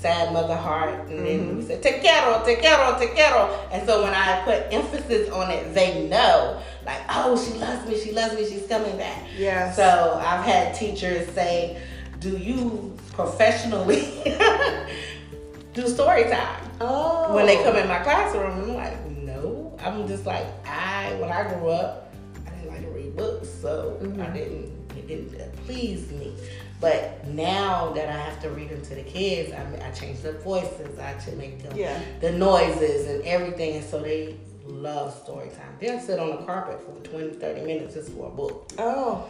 sad 0.00 0.32
Mother 0.32 0.56
Heart, 0.56 1.08
and 1.08 1.24
then 1.26 1.56
we 1.56 1.62
said, 1.62 1.82
te 1.82 2.00
quiero, 2.00 2.42
te 2.44 2.56
quiero, 2.56 2.98
te 2.98 3.06
quiero. 3.14 3.48
And 3.72 3.86
so 3.88 4.02
when 4.02 4.12
I 4.12 4.42
put 4.44 4.72
emphasis 4.72 5.30
on 5.30 5.50
it, 5.50 5.72
they 5.72 6.06
know, 6.08 6.60
like, 6.84 7.00
oh, 7.08 7.36
she 7.42 7.56
loves 7.58 7.88
me, 7.88 7.98
she 7.98 8.12
loves 8.12 8.34
me, 8.34 8.44
she's 8.44 8.66
coming 8.66 8.96
back. 8.98 9.22
Yeah. 9.38 9.72
So 9.72 10.20
I've 10.22 10.44
had 10.44 10.74
teachers 10.74 11.28
say, 11.32 11.80
do 12.18 12.36
you 12.36 12.96
professionally 13.12 14.00
do 15.76 15.86
story 15.88 16.24
time? 16.24 16.62
oh 16.80 17.34
when 17.34 17.46
they 17.46 17.62
come 17.62 17.76
in 17.76 17.86
my 17.88 17.98
classroom, 18.00 18.50
I'm 18.52 18.74
like, 18.74 19.06
no. 19.10 19.76
I'm 19.80 20.06
just 20.08 20.26
like, 20.26 20.46
I 20.66 21.14
when 21.20 21.30
I 21.30 21.42
grew 21.48 21.68
up, 21.68 22.12
I 22.46 22.50
didn't 22.50 22.68
like 22.68 22.82
to 22.82 22.88
read 22.88 23.16
books, 23.16 23.48
so 23.62 23.98
Mm-hmm. 24.02 24.20
I 24.22 24.26
didn't 24.30 24.72
it 24.96 25.06
didn't 25.06 25.56
please 25.66 26.10
me. 26.10 26.34
But 26.80 27.26
now 27.28 27.92
that 27.94 28.08
I 28.08 28.16
have 28.18 28.40
to 28.42 28.50
read 28.50 28.68
them 28.70 28.82
to 28.82 28.94
the 28.94 29.02
kids, 29.02 29.52
I, 29.52 29.86
I 29.86 29.90
change 29.92 30.20
the 30.20 30.32
voices, 30.32 30.98
I 30.98 31.14
to 31.14 31.32
make 31.36 31.62
them 31.62 31.76
Yeah. 31.76 31.98
the 32.20 32.32
noises 32.32 33.06
and 33.08 33.22
everything, 33.24 33.76
and 33.76 33.84
so 33.84 34.00
they 34.02 34.36
love 34.66 35.14
story 35.22 35.48
time. 35.50 35.74
They'll 35.80 36.00
sit 36.00 36.18
on 36.18 36.28
the 36.36 36.44
carpet 36.44 36.80
for 36.84 36.92
20, 37.08 37.36
30 37.36 37.60
minutes 37.62 37.94
just 37.94 38.10
for 38.12 38.26
a 38.26 38.30
book. 38.30 38.70
oh 38.78 39.28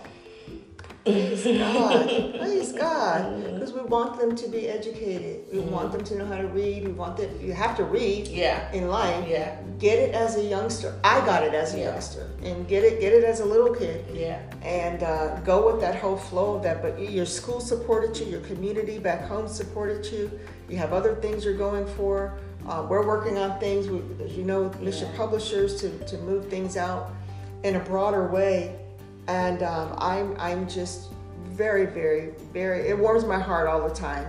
Praise 1.06 1.44
God. 1.44 2.08
Praise 2.38 2.72
God. 2.72 3.44
Because 3.44 3.72
we 3.72 3.82
want 3.82 4.18
them 4.18 4.34
to 4.34 4.48
be 4.48 4.68
educated. 4.68 5.44
We 5.52 5.60
mm-hmm. 5.60 5.70
want 5.70 5.92
them 5.92 6.02
to 6.02 6.18
know 6.18 6.26
how 6.26 6.38
to 6.38 6.48
read. 6.48 6.84
We 6.84 6.92
want 6.92 7.16
them, 7.16 7.30
you 7.40 7.52
have 7.52 7.76
to 7.76 7.84
read 7.84 8.26
yeah. 8.26 8.72
in 8.72 8.88
life. 8.88 9.24
Yeah. 9.28 9.56
Get 9.78 10.00
it 10.00 10.16
as 10.16 10.36
a 10.36 10.42
youngster. 10.42 10.98
I 11.04 11.24
got 11.24 11.44
it 11.44 11.54
as 11.54 11.74
a 11.74 11.78
yeah. 11.78 11.90
youngster. 11.92 12.28
And 12.42 12.66
get 12.66 12.82
it 12.82 13.00
get 13.00 13.12
it 13.12 13.22
as 13.22 13.38
a 13.38 13.44
little 13.44 13.72
kid. 13.72 14.04
Yeah. 14.12 14.40
And 14.62 15.04
uh, 15.04 15.38
go 15.40 15.70
with 15.70 15.80
that 15.80 15.94
whole 15.94 16.16
flow 16.16 16.56
of 16.56 16.64
that. 16.64 16.82
But 16.82 16.98
your 16.98 17.26
school 17.26 17.60
supported 17.60 18.18
you, 18.18 18.26
your 18.26 18.40
community 18.40 18.98
back 18.98 19.28
home 19.28 19.46
supported 19.46 20.04
you. 20.06 20.28
You 20.68 20.76
have 20.78 20.92
other 20.92 21.14
things 21.14 21.44
you're 21.44 21.56
going 21.56 21.86
for. 21.94 22.36
Uh, 22.66 22.84
we're 22.90 23.06
working 23.06 23.38
on 23.38 23.60
things, 23.60 23.86
we, 23.86 24.02
as 24.24 24.36
you 24.36 24.42
know, 24.42 24.64
with 24.64 24.80
Mission 24.80 25.08
yeah. 25.12 25.16
Publishers 25.16 25.80
to, 25.82 25.96
to 26.06 26.18
move 26.18 26.48
things 26.48 26.76
out 26.76 27.12
in 27.62 27.76
a 27.76 27.80
broader 27.80 28.26
way 28.26 28.76
and 29.28 29.62
um, 29.62 29.94
I'm 29.98 30.36
I'm 30.38 30.68
just 30.68 31.10
very 31.44 31.86
very 31.86 32.32
very 32.52 32.88
it 32.88 32.98
warms 32.98 33.24
my 33.24 33.38
heart 33.38 33.66
all 33.66 33.88
the 33.88 33.94
time 33.94 34.26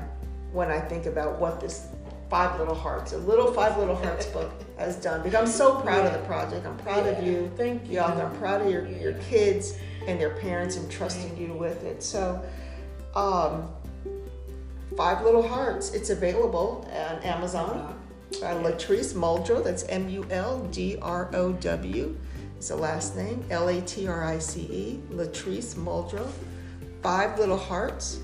when 0.54 0.72
I 0.72 0.80
think 0.80 1.06
about 1.06 1.40
what 1.40 1.60
this 1.60 1.88
Five 2.30 2.60
Little 2.60 2.76
Hearts, 2.76 3.14
a 3.14 3.18
little 3.18 3.54
Five 3.54 3.78
Little 3.78 3.96
Hearts 3.96 4.26
book 4.38 4.52
has 4.78 4.98
done. 4.98 5.24
Because 5.24 5.40
I'm 5.40 5.48
so 5.48 5.80
proud 5.80 6.04
yeah. 6.04 6.08
of 6.08 6.22
the 6.22 6.28
project. 6.28 6.66
I'm 6.66 6.78
proud 6.78 7.06
yeah. 7.06 7.12
of 7.12 7.26
you, 7.26 7.52
Thank 7.56 7.90
you. 7.90 8.00
author. 8.00 8.24
I'm 8.24 8.38
proud 8.38 8.62
of 8.62 8.72
your, 8.72 8.86
yeah. 8.86 9.00
your 9.00 9.14
kids 9.14 9.78
and 10.08 10.20
their 10.20 10.32
parents 10.32 10.76
and 10.76 10.90
trusting 10.92 11.38
you 11.38 11.54
with 11.54 11.84
it. 11.84 12.04
So, 12.04 12.44
um, 13.16 13.70
Five 14.98 15.24
Little 15.24 15.48
Hearts, 15.48 15.94
it's 15.94 16.10
available 16.10 16.90
on 16.92 17.24
Amazon. 17.24 17.94
By 18.42 18.54
Latrice 18.56 19.14
Muldrow, 19.14 19.64
that's 19.64 19.84
M 19.86 20.10
U 20.10 20.28
L 20.30 20.60
D 20.66 20.98
R 21.02 21.30
O 21.34 21.54
W. 21.54 22.18
It's 22.58 22.72
a 22.72 22.76
last 22.76 23.16
name, 23.16 23.46
L 23.52 23.68
A 23.68 23.80
T 23.82 24.08
R 24.08 24.24
I 24.24 24.40
C 24.40 24.62
E, 24.62 25.00
Latrice 25.12 25.76
Muldrow. 25.76 26.28
Five 27.04 27.38
Little 27.38 27.58
Hearts. 27.58 28.20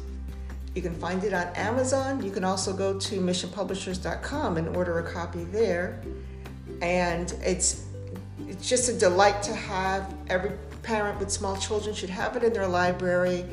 You 0.73 0.81
can 0.81 0.95
find 0.95 1.23
it 1.23 1.33
on 1.33 1.47
Amazon. 1.55 2.23
You 2.23 2.31
can 2.31 2.43
also 2.43 2.73
go 2.73 2.97
to 2.99 3.21
missionpublishers.com 3.21 4.57
and 4.57 4.75
order 4.75 4.97
a 4.97 5.13
copy 5.13 5.43
there. 5.43 6.01
And 6.81 7.31
it's 7.43 7.85
it's 8.47 8.67
just 8.67 8.89
a 8.89 8.93
delight 8.93 9.43
to 9.43 9.53
have. 9.53 10.11
Every 10.29 10.53
parent 10.81 11.19
with 11.19 11.29
small 11.29 11.55
children 11.55 11.93
should 11.93 12.09
have 12.09 12.35
it 12.35 12.43
in 12.43 12.53
their 12.53 12.67
library 12.67 13.45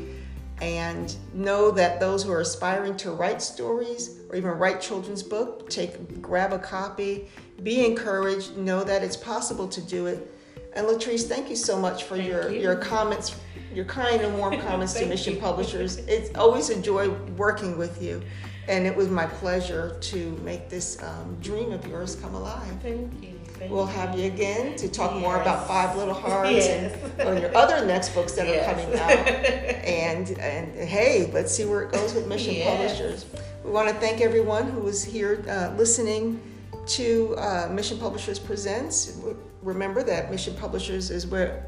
and 0.62 1.14
know 1.34 1.70
that 1.70 2.00
those 2.00 2.22
who 2.22 2.32
are 2.32 2.40
aspiring 2.40 2.96
to 2.96 3.12
write 3.12 3.42
stories 3.42 4.20
or 4.30 4.36
even 4.36 4.50
write 4.52 4.80
children's 4.80 5.22
book, 5.22 5.68
take 5.68 6.20
grab 6.22 6.54
a 6.54 6.58
copy, 6.58 7.28
be 7.62 7.84
encouraged, 7.84 8.56
know 8.56 8.82
that 8.82 9.02
it's 9.02 9.16
possible 9.16 9.68
to 9.68 9.80
do 9.82 10.06
it 10.06 10.34
and 10.74 10.86
Latrice, 10.86 11.26
thank 11.26 11.50
you 11.50 11.56
so 11.56 11.78
much 11.78 12.04
for 12.04 12.16
your, 12.16 12.50
you. 12.50 12.60
your 12.60 12.76
comments, 12.76 13.36
your 13.74 13.84
kind 13.84 14.20
and 14.20 14.38
warm 14.38 14.58
comments 14.68 14.94
to 14.94 15.06
Mission 15.06 15.34
you. 15.34 15.40
Publishers. 15.40 15.98
It's 15.98 16.36
always 16.36 16.70
a 16.70 16.80
joy 16.80 17.10
working 17.36 17.76
with 17.76 18.02
you. 18.02 18.22
And 18.68 18.86
it 18.86 18.94
was 18.94 19.08
my 19.08 19.26
pleasure 19.26 19.98
to 20.00 20.40
make 20.44 20.68
this 20.68 21.02
um, 21.02 21.36
dream 21.40 21.72
of 21.72 21.84
yours 21.86 22.14
come 22.14 22.34
alive. 22.34 22.72
Thank 22.82 23.22
you. 23.22 23.40
Thank 23.60 23.72
we'll 23.72 23.84
have 23.84 24.18
you 24.18 24.26
again 24.26 24.74
to 24.76 24.88
talk 24.88 25.12
yes. 25.12 25.20
more 25.20 25.40
about 25.40 25.66
Five 25.66 25.94
Little 25.94 26.14
Hearts 26.14 26.50
yes. 26.50 26.94
and 27.18 27.28
on 27.28 27.40
your 27.42 27.54
other 27.54 27.84
next 27.84 28.14
books 28.14 28.32
that 28.32 28.46
yes. 28.46 28.66
are 28.66 28.72
coming 28.72 28.98
out. 28.98 29.10
and 29.84 30.30
and 30.38 30.88
hey, 30.88 31.30
let's 31.34 31.52
see 31.52 31.66
where 31.66 31.82
it 31.82 31.92
goes 31.92 32.14
with 32.14 32.26
Mission 32.26 32.54
Publishers. 32.64 33.26
We 33.62 33.70
want 33.70 33.90
to 33.90 33.94
thank 33.96 34.22
everyone 34.22 34.70
who 34.70 34.80
was 34.80 35.04
here 35.04 35.44
uh, 35.46 35.74
listening 35.76 36.40
to 36.86 37.34
uh, 37.36 37.68
Mission 37.70 37.98
Publishers 37.98 38.38
Presents. 38.38 39.20
Remember 39.62 40.02
that 40.02 40.30
Mission 40.30 40.54
Publishers 40.54 41.10
is 41.10 41.26
where 41.26 41.66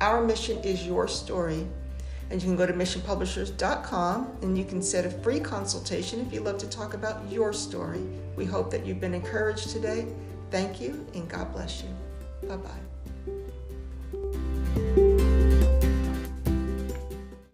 our 0.00 0.24
mission 0.24 0.58
is 0.58 0.86
your 0.86 1.08
story. 1.08 1.66
And 2.30 2.40
you 2.40 2.48
can 2.48 2.56
go 2.56 2.64
to 2.64 2.72
missionpublishers.com 2.72 4.38
and 4.42 4.56
you 4.56 4.64
can 4.64 4.80
set 4.82 5.04
a 5.04 5.10
free 5.10 5.40
consultation 5.40 6.20
if 6.20 6.32
you'd 6.32 6.44
love 6.44 6.58
to 6.58 6.68
talk 6.68 6.94
about 6.94 7.28
your 7.30 7.52
story. 7.52 8.00
We 8.36 8.44
hope 8.44 8.70
that 8.70 8.86
you've 8.86 9.00
been 9.00 9.14
encouraged 9.14 9.70
today. 9.70 10.06
Thank 10.50 10.80
you 10.80 11.04
and 11.14 11.28
God 11.28 11.52
bless 11.52 11.82
you. 11.82 11.88
Bye 12.48 12.56
bye. 12.56 12.70